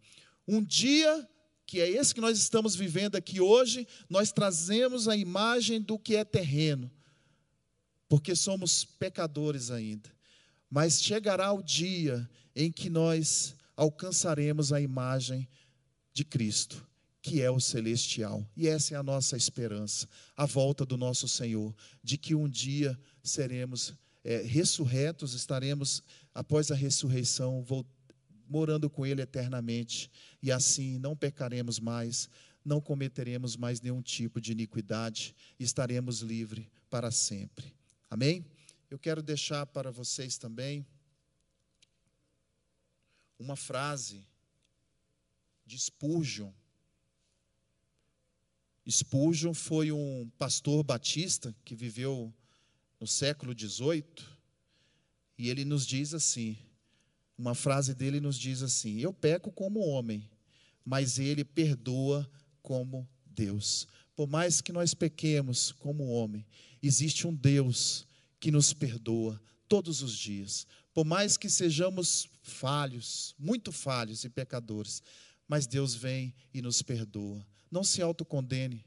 Um 0.47 0.63
dia 0.63 1.29
que 1.71 1.81
é 1.81 1.89
esse 1.89 2.13
que 2.13 2.21
nós 2.21 2.37
estamos 2.37 2.75
vivendo 2.75 3.15
aqui 3.15 3.41
hoje, 3.41 3.87
nós 4.09 4.33
trazemos 4.33 5.07
a 5.07 5.15
imagem 5.15 5.81
do 5.81 5.97
que 5.97 6.17
é 6.17 6.25
terreno, 6.25 6.91
porque 8.09 8.35
somos 8.35 8.85
pecadores 8.85 9.71
ainda. 9.71 10.11
Mas 10.69 11.01
chegará 11.01 11.53
o 11.53 11.63
dia 11.63 12.29
em 12.57 12.73
que 12.73 12.91
nós 12.91 13.55
alcançaremos 13.77 14.73
a 14.73 14.81
imagem 14.81 15.47
de 16.13 16.25
Cristo, 16.25 16.85
que 17.23 17.41
é 17.41 17.49
o 17.49 17.61
celestial. 17.61 18.45
E 18.57 18.67
essa 18.67 18.97
é 18.97 18.99
a 18.99 19.03
nossa 19.05 19.37
esperança, 19.37 20.09
a 20.37 20.47
volta 20.47 20.85
do 20.85 20.97
nosso 20.97 21.29
Senhor, 21.29 21.73
de 22.03 22.19
que 22.19 22.35
um 22.35 22.49
dia 22.49 22.99
seremos 23.23 23.95
é, 24.25 24.39
ressurretos, 24.43 25.35
estaremos, 25.35 26.03
após 26.35 26.73
a 26.73 26.75
ressurreição, 26.75 27.63
voltando 27.63 28.00
morando 28.51 28.91
com 28.91 29.07
Ele 29.07 29.23
eternamente, 29.23 30.11
e 30.43 30.51
assim 30.51 30.99
não 30.99 31.17
pecaremos 31.17 31.79
mais, 31.79 32.29
não 32.65 32.81
cometeremos 32.81 33.57
mais 33.57 33.81
nenhum 33.81 34.03
tipo 34.03 34.41
de 34.41 34.51
iniquidade, 34.51 35.37
estaremos 35.59 36.19
livres 36.19 36.67
para 36.91 37.13
sempre. 37.13 37.73
Amém? 38.11 38.45
Eu 38.91 38.99
quero 38.99 39.23
deixar 39.23 39.65
para 39.67 39.93
vocês 39.93 40.37
também 40.37 40.85
uma 43.39 43.55
frase 43.55 44.27
de 45.65 45.79
Spurgeon. 45.79 46.53
Spurgeon 48.91 49.55
foi 49.55 49.93
um 49.93 50.29
pastor 50.37 50.83
batista 50.83 51.55
que 51.65 51.77
viveu 51.77 52.35
no 52.99 53.07
século 53.07 53.55
XVIII, 53.57 54.05
e 55.39 55.49
ele 55.49 55.65
nos 55.65 55.87
diz 55.87 56.13
assim: 56.13 56.59
uma 57.41 57.55
frase 57.55 57.95
dele 57.95 58.21
nos 58.21 58.39
diz 58.39 58.63
assim: 58.63 58.99
Eu 58.99 59.13
peco 59.13 59.51
como 59.51 59.81
homem, 59.81 60.29
mas 60.85 61.19
ele 61.19 61.43
perdoa 61.43 62.31
como 62.63 63.09
Deus. 63.25 63.89
Por 64.15 64.29
mais 64.29 64.61
que 64.61 64.73
nós 64.73 64.93
pequemos 64.93 65.73
como 65.73 66.09
homem, 66.09 66.47
existe 66.83 67.27
um 67.27 67.35
Deus 67.35 68.07
que 68.39 68.51
nos 68.51 68.75
perdoa 68.75 69.41
todos 69.67 70.03
os 70.03 70.17
dias. 70.17 70.67
Por 70.93 71.07
mais 71.07 71.39
que 71.39 71.49
sejamos 71.49 72.29
falhos, 72.43 73.35
muito 73.39 73.73
falhos 73.73 74.25
e 74.25 74.29
pecadores, 74.29 75.03
mas 75.49 75.67
Deus 75.67 75.95
vem 75.95 76.35
e 76.53 76.61
nos 76.61 76.83
perdoa. 76.83 77.47
Não 77.71 77.83
se 77.83 78.03
autocondene. 78.03 78.85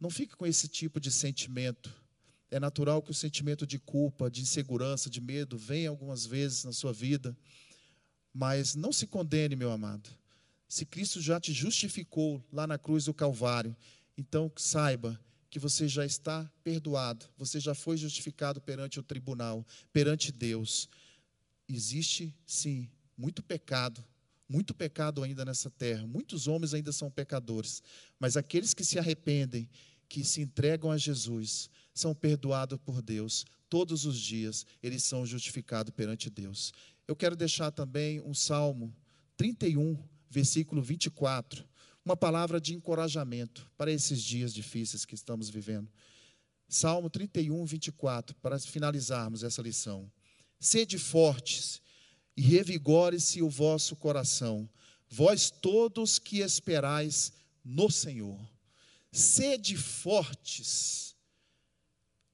Não 0.00 0.08
fique 0.08 0.34
com 0.34 0.46
esse 0.46 0.68
tipo 0.68 0.98
de 0.98 1.10
sentimento. 1.10 1.94
É 2.50 2.58
natural 2.58 3.02
que 3.02 3.10
o 3.10 3.14
sentimento 3.14 3.66
de 3.66 3.78
culpa, 3.78 4.30
de 4.30 4.40
insegurança, 4.40 5.10
de 5.10 5.20
medo 5.20 5.58
venha 5.58 5.90
algumas 5.90 6.24
vezes 6.24 6.64
na 6.64 6.72
sua 6.72 6.92
vida. 6.92 7.36
Mas 8.38 8.74
não 8.74 8.92
se 8.92 9.06
condene, 9.06 9.56
meu 9.56 9.70
amado. 9.72 10.10
Se 10.68 10.84
Cristo 10.84 11.22
já 11.22 11.40
te 11.40 11.54
justificou 11.54 12.44
lá 12.52 12.66
na 12.66 12.76
cruz 12.76 13.06
do 13.06 13.14
Calvário, 13.14 13.74
então 14.14 14.52
saiba 14.56 15.18
que 15.48 15.58
você 15.58 15.88
já 15.88 16.04
está 16.04 16.44
perdoado, 16.62 17.24
você 17.38 17.58
já 17.58 17.74
foi 17.74 17.96
justificado 17.96 18.60
perante 18.60 19.00
o 19.00 19.02
tribunal, 19.02 19.64
perante 19.90 20.30
Deus. 20.30 20.86
Existe, 21.66 22.34
sim, 22.44 22.90
muito 23.16 23.42
pecado 23.42 24.04
Muito 24.48 24.74
pecado 24.74 25.24
ainda 25.24 25.44
nessa 25.44 25.70
terra, 25.70 26.06
muitos 26.06 26.46
homens 26.46 26.72
ainda 26.72 26.92
são 26.92 27.10
pecadores, 27.10 27.82
mas 28.18 28.36
aqueles 28.36 28.72
que 28.72 28.84
se 28.84 28.96
arrependem, 28.98 29.68
que 30.08 30.24
se 30.24 30.40
entregam 30.40 30.90
a 30.90 30.96
Jesus, 30.96 31.68
são 31.96 32.14
perdoados 32.14 32.78
por 32.84 33.00
Deus. 33.00 33.44
Todos 33.68 34.04
os 34.04 34.20
dias 34.20 34.66
eles 34.82 35.02
são 35.02 35.24
justificados 35.24 35.92
perante 35.94 36.30
Deus. 36.30 36.72
Eu 37.08 37.16
quero 37.16 37.34
deixar 37.34 37.70
também 37.70 38.20
um 38.20 38.34
salmo 38.34 38.94
31, 39.36 39.98
versículo 40.28 40.82
24, 40.82 41.64
uma 42.04 42.16
palavra 42.16 42.60
de 42.60 42.74
encorajamento 42.74 43.70
para 43.76 43.90
esses 43.90 44.22
dias 44.22 44.52
difíceis 44.52 45.04
que 45.04 45.14
estamos 45.14 45.48
vivendo. 45.48 45.88
Salmo 46.68 47.08
31, 47.08 47.64
24, 47.64 48.36
para 48.36 48.58
finalizarmos 48.58 49.42
essa 49.42 49.62
lição. 49.62 50.10
Sede 50.58 50.98
fortes 50.98 51.80
e 52.36 52.42
revigore-se 52.42 53.40
o 53.40 53.48
vosso 53.48 53.96
coração, 53.96 54.68
vós 55.08 55.50
todos 55.50 56.18
que 56.18 56.40
esperais 56.40 57.32
no 57.64 57.90
Senhor. 57.90 58.38
Sede 59.12 59.76
fortes 59.76 61.05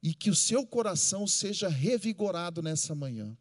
e 0.02 0.12
que 0.12 0.30
o 0.30 0.34
seu 0.34 0.66
coração 0.66 1.26
seja 1.26 1.68
revigorado 1.68 2.60
nessa 2.60 2.94
manhã. 2.94 3.36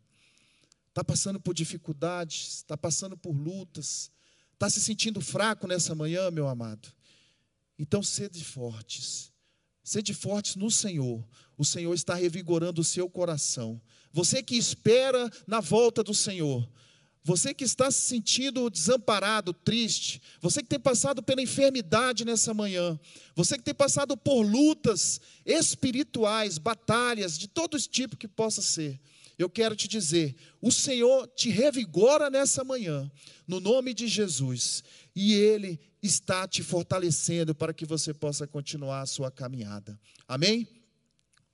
Está 0.90 1.04
passando 1.04 1.40
por 1.40 1.54
dificuldades, 1.54 2.58
está 2.58 2.78
passando 2.78 3.18
por 3.18 3.32
lutas, 3.32 4.12
está 4.54 4.70
se 4.70 4.80
sentindo 4.80 5.20
fraco 5.22 5.66
nessa 5.66 5.96
manhã, 5.96 6.30
meu 6.30 6.48
amado. 6.48 6.94
Então, 7.80 8.04
sede 8.04 8.44
fortes, 8.44 9.32
sede 9.84 10.14
fortes 10.14 10.56
no 10.56 10.70
Senhor. 10.70 11.28
O 11.58 11.66
Senhor 11.66 11.94
está 11.94 12.14
revigorando 12.14 12.82
o 12.82 12.84
seu 12.84 13.10
coração. 13.10 13.82
Você 14.12 14.44
que 14.44 14.56
espera 14.56 15.32
na 15.48 15.62
volta 15.62 16.04
do 16.04 16.14
Senhor, 16.14 16.70
você 17.24 17.54
que 17.54 17.64
está 17.64 17.92
se 17.92 18.02
sentindo 18.02 18.70
desamparado, 18.70 19.54
triste, 19.54 20.22
você 20.40 20.62
que 20.62 20.70
tem 20.70 20.80
passado 20.80 21.22
pela 21.22 21.42
enfermidade 21.42 22.26
nessa 22.26 22.54
manhã, 22.54 23.00
você 23.36 23.58
que 23.58 23.64
tem 23.64 23.76
passado 23.76 24.18
por 24.18 24.42
lutas 24.42 25.22
espirituais, 25.46 26.58
batalhas 26.58 27.38
de 27.38 27.48
todo 27.48 27.80
tipo 27.80 28.18
que 28.18 28.28
possa 28.28 28.62
ser, 28.62 29.00
eu 29.38 29.50
quero 29.50 29.76
te 29.76 29.88
dizer: 29.88 30.36
o 30.62 30.72
Senhor 30.72 31.28
te 31.28 31.50
revigora 31.50 32.30
nessa 32.30 32.64
manhã, 32.64 33.10
no 33.48 33.60
nome 33.60 33.94
de 33.94 34.08
Jesus, 34.08 34.84
e 35.16 35.34
Ele 35.34 35.80
está 36.02 36.48
te 36.48 36.64
fortalecendo 36.64 37.54
para 37.54 37.74
que 37.74 37.86
você 37.86 38.14
possa 38.14 38.48
continuar 38.48 39.02
a 39.02 39.06
sua 39.06 39.30
caminhada. 39.30 40.00
Amém? 40.28 40.68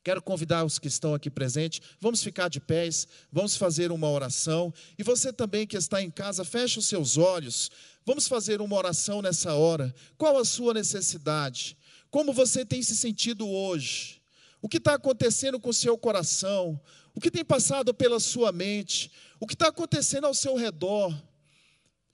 Quero 0.08 0.22
convidar 0.22 0.64
os 0.64 0.80
que 0.80 0.88
estão 0.88 1.14
aqui 1.14 1.30
presentes, 1.30 1.82
vamos 2.00 2.24
ficar 2.24 2.48
de 2.48 2.62
pés, 2.62 3.06
vamos 3.30 3.58
fazer 3.58 3.92
uma 3.92 4.10
oração. 4.10 4.74
E 4.98 5.04
você 5.04 5.34
também 5.34 5.68
que 5.68 5.76
está 5.76 6.02
em 6.02 6.10
casa, 6.10 6.46
feche 6.46 6.80
os 6.80 6.86
seus 6.86 7.18
olhos. 7.18 7.70
Vamos 8.06 8.26
fazer 8.26 8.62
uma 8.62 8.78
oração 8.78 9.22
nessa 9.22 9.54
hora. 9.56 9.94
Qual 10.18 10.38
a 10.38 10.46
sua 10.46 10.74
necessidade? 10.74 11.76
Como 12.10 12.32
você 12.32 12.64
tem 12.64 12.82
se 12.82 12.96
sentido 12.96 13.50
hoje? 13.50 14.22
O 14.62 14.70
que 14.70 14.78
está 14.78 14.94
acontecendo 14.94 15.60
com 15.60 15.72
o 15.72 15.74
seu 15.74 15.98
coração? 15.98 16.80
O 17.14 17.20
que 17.20 17.30
tem 17.30 17.44
passado 17.44 17.94
pela 17.94 18.22
sua 18.22 18.54
mente? 18.54 19.12
O 19.42 19.46
que 19.46 19.56
está 19.56 19.68
acontecendo 19.68 20.26
ao 20.26 20.34
seu 20.34 20.56
redor? 20.56 21.14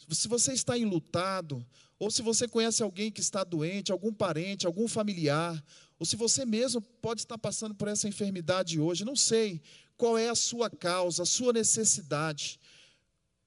Se 0.10 0.28
você 0.28 0.52
está 0.52 0.76
enlutado, 0.76 1.64
ou 2.04 2.12
se 2.12 2.22
você 2.22 2.50
conhece 2.50 2.84
alguém 2.84 3.10
que 3.10 3.22
está 3.22 3.46
doente, 3.46 3.90
algum 3.90 4.12
parente, 4.12 4.68
algum 4.68 4.90
familiar, 4.90 5.64
ou 5.98 6.06
se 6.06 6.18
você 6.18 6.46
mesmo 6.46 6.82
pode 6.82 7.22
estar 7.22 7.38
passando 7.38 7.74
por 7.74 7.88
essa 7.88 8.10
enfermidade 8.10 8.78
hoje, 8.78 9.06
não 9.06 9.16
sei 9.16 9.62
qual 9.96 10.18
é 10.18 10.28
a 10.28 10.36
sua 10.36 10.70
causa, 10.70 11.24
a 11.24 11.26
sua 11.26 11.54
necessidade. 11.54 12.60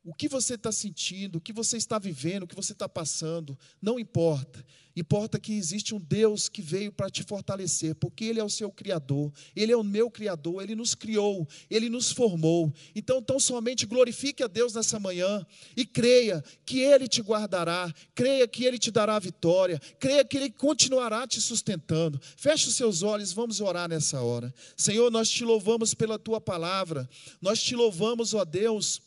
O 0.07 0.15
que 0.15 0.29
você 0.29 0.55
está 0.55 0.71
sentindo, 0.71 1.39
o 1.39 1.41
que 1.41 1.53
você 1.53 1.77
está 1.77 1.99
vivendo, 1.99 2.45
o 2.45 2.47
que 2.47 2.55
você 2.55 2.73
está 2.73 2.89
passando, 2.89 3.59
não 3.83 3.99
importa. 3.99 4.65
Importa 4.95 5.37
que 5.37 5.53
existe 5.53 5.97
um 5.97 5.99
Deus 5.99 6.49
que 6.49 6.63
veio 6.63 6.93
para 6.93 7.11
te 7.11 7.25
fortalecer, 7.25 7.93
porque 7.97 8.25
Ele 8.25 8.39
é 8.39 8.45
o 8.45 8.49
seu 8.49 8.71
Criador, 8.71 9.33
Ele 9.55 9.73
é 9.73 9.77
o 9.77 9.83
meu 9.83 10.09
Criador, 10.09 10.63
Ele 10.63 10.77
nos 10.77 10.95
criou, 10.95 11.47
Ele 11.69 11.91
nos 11.91 12.13
formou. 12.13 12.73
Então, 12.95 13.21
tão 13.21 13.41
somente 13.41 13.85
glorifique 13.85 14.45
a 14.45 14.47
Deus 14.47 14.75
nessa 14.75 15.01
manhã 15.01 15.45
e 15.77 15.85
creia 15.85 16.43
que 16.65 16.79
Ele 16.79 17.09
te 17.09 17.21
guardará, 17.21 17.93
creia 18.15 18.47
que 18.47 18.65
Ele 18.65 18.79
te 18.79 18.93
dará 18.93 19.19
vitória, 19.19 19.81
creia 19.99 20.25
que 20.25 20.37
Ele 20.37 20.51
continuará 20.51 21.27
te 21.27 21.41
sustentando. 21.41 22.21
Feche 22.37 22.69
os 22.69 22.77
seus 22.77 23.03
olhos, 23.03 23.33
vamos 23.33 23.61
orar 23.61 23.89
nessa 23.89 24.23
hora. 24.23 24.55
Senhor, 24.77 25.11
nós 25.11 25.29
te 25.29 25.45
louvamos 25.45 25.95
pela 25.95 26.17
tua 26.17 26.41
palavra, 26.41 27.11
nós 27.43 27.61
te 27.61 27.75
louvamos, 27.75 28.35
ó 28.35 28.45
Deus 28.45 29.03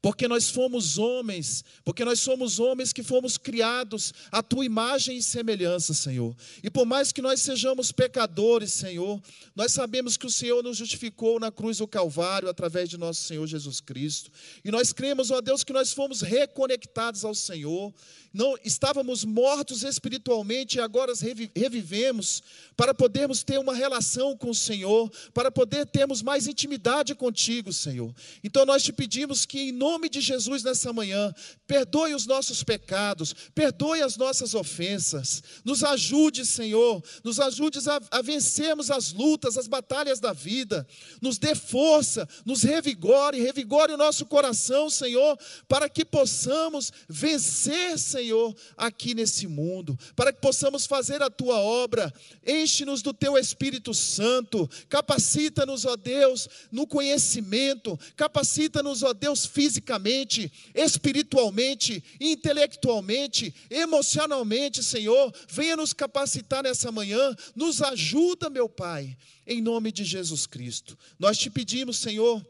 porque 0.00 0.26
nós 0.28 0.50
fomos 0.50 0.98
homens, 0.98 1.64
porque 1.84 2.04
nós 2.04 2.20
somos 2.20 2.58
homens 2.58 2.92
que 2.92 3.02
fomos 3.02 3.36
criados 3.36 4.12
à 4.30 4.42
tua 4.42 4.64
imagem 4.64 5.16
e 5.16 5.22
semelhança, 5.22 5.94
Senhor. 5.94 6.34
E 6.62 6.70
por 6.70 6.86
mais 6.86 7.12
que 7.12 7.22
nós 7.22 7.40
sejamos 7.40 7.92
pecadores, 7.92 8.72
Senhor, 8.72 9.20
nós 9.54 9.72
sabemos 9.72 10.16
que 10.16 10.26
o 10.26 10.30
Senhor 10.30 10.62
nos 10.62 10.76
justificou 10.76 11.38
na 11.40 11.50
cruz 11.50 11.78
do 11.78 11.86
Calvário 11.86 12.48
através 12.48 12.88
de 12.88 12.96
nosso 12.96 13.22
Senhor 13.22 13.46
Jesus 13.46 13.80
Cristo. 13.80 14.30
E 14.64 14.70
nós 14.70 14.92
cremos, 14.92 15.30
ó 15.30 15.40
Deus, 15.40 15.64
que 15.64 15.72
nós 15.72 15.92
fomos 15.92 16.20
reconectados 16.20 17.24
ao 17.24 17.34
Senhor. 17.34 17.92
Não 18.32 18.56
estávamos 18.64 19.24
mortos 19.24 19.82
espiritualmente 19.82 20.78
e 20.78 20.80
agora 20.80 21.12
revivemos 21.54 22.42
para 22.76 22.94
podermos 22.94 23.42
ter 23.42 23.58
uma 23.58 23.74
relação 23.74 24.36
com 24.36 24.50
o 24.50 24.54
Senhor, 24.54 25.10
para 25.34 25.50
poder 25.50 25.84
termos 25.86 26.22
mais 26.22 26.46
intimidade 26.46 27.14
contigo, 27.14 27.72
Senhor. 27.72 28.14
Então 28.44 28.64
nós 28.64 28.82
te 28.82 28.92
pedimos 28.92 29.44
que 29.44 29.69
em 29.70 29.72
nome 29.72 30.08
de 30.08 30.20
Jesus 30.20 30.62
nessa 30.62 30.92
manhã, 30.92 31.32
perdoe 31.66 32.14
os 32.14 32.26
nossos 32.26 32.62
pecados, 32.62 33.34
perdoe 33.54 34.02
as 34.02 34.16
nossas 34.16 34.54
ofensas, 34.54 35.42
nos 35.64 35.82
ajude, 35.82 36.44
Senhor, 36.44 37.02
nos 37.24 37.40
ajude 37.40 37.78
a, 37.88 38.18
a 38.18 38.22
vencermos 38.22 38.90
as 38.90 39.12
lutas, 39.12 39.56
as 39.56 39.66
batalhas 39.66 40.20
da 40.20 40.32
vida, 40.32 40.86
nos 41.22 41.38
dê 41.38 41.54
força, 41.54 42.28
nos 42.44 42.62
revigore, 42.62 43.40
revigore 43.40 43.92
o 43.92 43.96
nosso 43.96 44.26
coração, 44.26 44.90
Senhor, 44.90 45.38
para 45.68 45.88
que 45.88 46.04
possamos 46.04 46.92
vencer, 47.08 47.98
Senhor, 47.98 48.54
aqui 48.76 49.14
nesse 49.14 49.46
mundo, 49.46 49.98
para 50.16 50.32
que 50.32 50.40
possamos 50.40 50.86
fazer 50.86 51.22
a 51.22 51.30
tua 51.30 51.58
obra, 51.58 52.12
enche-nos 52.46 53.02
do 53.02 53.14
teu 53.14 53.38
Espírito 53.38 53.94
Santo, 53.94 54.68
capacita-nos, 54.88 55.84
ó 55.84 55.96
Deus, 55.96 56.48
no 56.72 56.86
conhecimento, 56.86 57.98
capacita-nos, 58.16 59.02
ó 59.02 59.12
Deus, 59.12 59.46
fisicamente, 59.60 60.50
espiritualmente, 60.74 62.02
intelectualmente, 62.18 63.54
emocionalmente, 63.68 64.82
Senhor. 64.82 65.30
Venha 65.50 65.76
nos 65.76 65.92
capacitar 65.92 66.62
nessa 66.62 66.90
manhã, 66.90 67.36
nos 67.54 67.82
ajuda, 67.82 68.48
meu 68.48 68.70
Pai, 68.70 69.14
em 69.46 69.60
nome 69.60 69.92
de 69.92 70.02
Jesus 70.02 70.46
Cristo. 70.46 70.96
Nós 71.18 71.36
te 71.36 71.50
pedimos, 71.50 71.98
Senhor, 71.98 72.42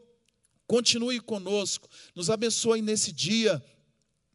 continue 0.65 1.19
conosco, 1.19 1.89
nos 2.15 2.29
abençoe 2.29 2.81
nesse 2.81 3.11
dia. 3.11 3.61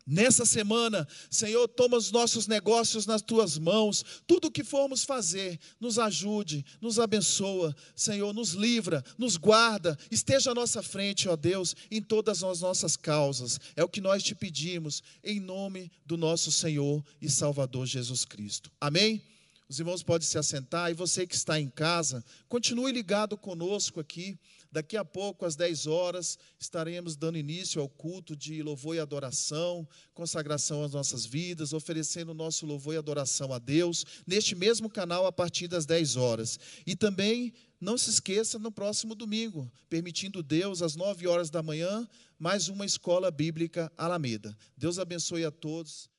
Nessa 0.07 0.47
semana, 0.47 1.07
Senhor, 1.29 1.67
toma 1.67 1.97
os 1.97 2.13
nossos 2.13 2.47
negócios 2.47 3.07
nas 3.07 3.21
tuas 3.21 3.59
mãos, 3.59 4.05
tudo 4.25 4.47
o 4.47 4.51
que 4.53 4.63
formos 4.63 5.03
fazer, 5.03 5.59
nos 5.81 5.99
ajude, 5.99 6.65
nos 6.81 7.01
abençoa, 7.01 7.75
Senhor, 7.97 8.33
nos 8.33 8.53
livra, 8.53 9.05
nos 9.19 9.37
guarda, 9.37 9.99
esteja 10.09 10.53
à 10.53 10.55
nossa 10.55 10.81
frente, 10.81 11.29
ó 11.29 11.35
Deus, 11.35 11.75
em 11.91 12.01
todas 12.01 12.45
as 12.45 12.61
nossas 12.61 12.97
causas. 12.97 13.59
É 13.75 13.83
o 13.83 13.89
que 13.89 14.01
nós 14.01 14.23
te 14.23 14.33
pedimos, 14.33 15.03
em 15.25 15.41
nome 15.41 15.91
do 16.05 16.17
nosso 16.17 16.53
Senhor 16.53 17.05
e 17.21 17.29
Salvador 17.29 17.85
Jesus 17.85 18.25
Cristo. 18.25 18.71
Amém? 18.81 19.21
Os 19.69 19.81
irmãos 19.81 20.05
podem 20.05 20.27
se 20.27 20.39
assentar 20.39 20.89
e 20.89 20.95
você 20.95 21.27
que 21.27 21.35
está 21.35 21.59
em 21.59 21.69
casa, 21.69 22.25
continue 22.49 22.93
ligado 22.93 23.37
conosco 23.37 23.99
aqui. 23.99 24.39
Daqui 24.77 24.95
a 24.99 25.05
pouco, 25.07 25.47
às 25.47 25.57
10 25.57 25.87
horas, 25.87 26.39
estaremos 26.61 27.17
dando 27.17 27.39
início 27.39 27.81
ao 27.81 27.89
culto 27.89 28.37
de 28.37 28.63
louvor 28.63 28.95
e 28.95 29.01
adoração, 29.01 29.89
consagração 30.13 30.85
às 30.85 30.93
nossas 30.93 31.25
vidas, 31.25 31.73
oferecendo 31.73 32.33
o 32.33 32.35
nosso 32.35 32.67
louvor 32.67 32.93
e 32.93 32.99
adoração 32.99 33.55
a 33.55 33.59
Deus, 33.59 34.05
neste 34.27 34.55
mesmo 34.55 34.91
canal 34.91 35.25
a 35.25 35.33
partir 35.33 35.67
das 35.67 35.87
10 35.87 36.17
horas. 36.17 36.61
E 36.87 36.95
também 36.95 37.55
não 37.81 37.97
se 37.97 38.11
esqueça 38.11 38.59
no 38.59 38.71
próximo 38.71 39.15
domingo, 39.15 39.73
permitindo 39.89 40.43
Deus, 40.43 40.83
às 40.83 40.95
9 40.95 41.27
horas 41.27 41.49
da 41.49 41.63
manhã, 41.63 42.07
mais 42.39 42.69
uma 42.69 42.85
escola 42.85 43.31
bíblica 43.31 43.91
Alameda. 43.97 44.55
Deus 44.77 44.99
abençoe 44.99 45.47
a 45.47 45.51
todos. 45.51 46.11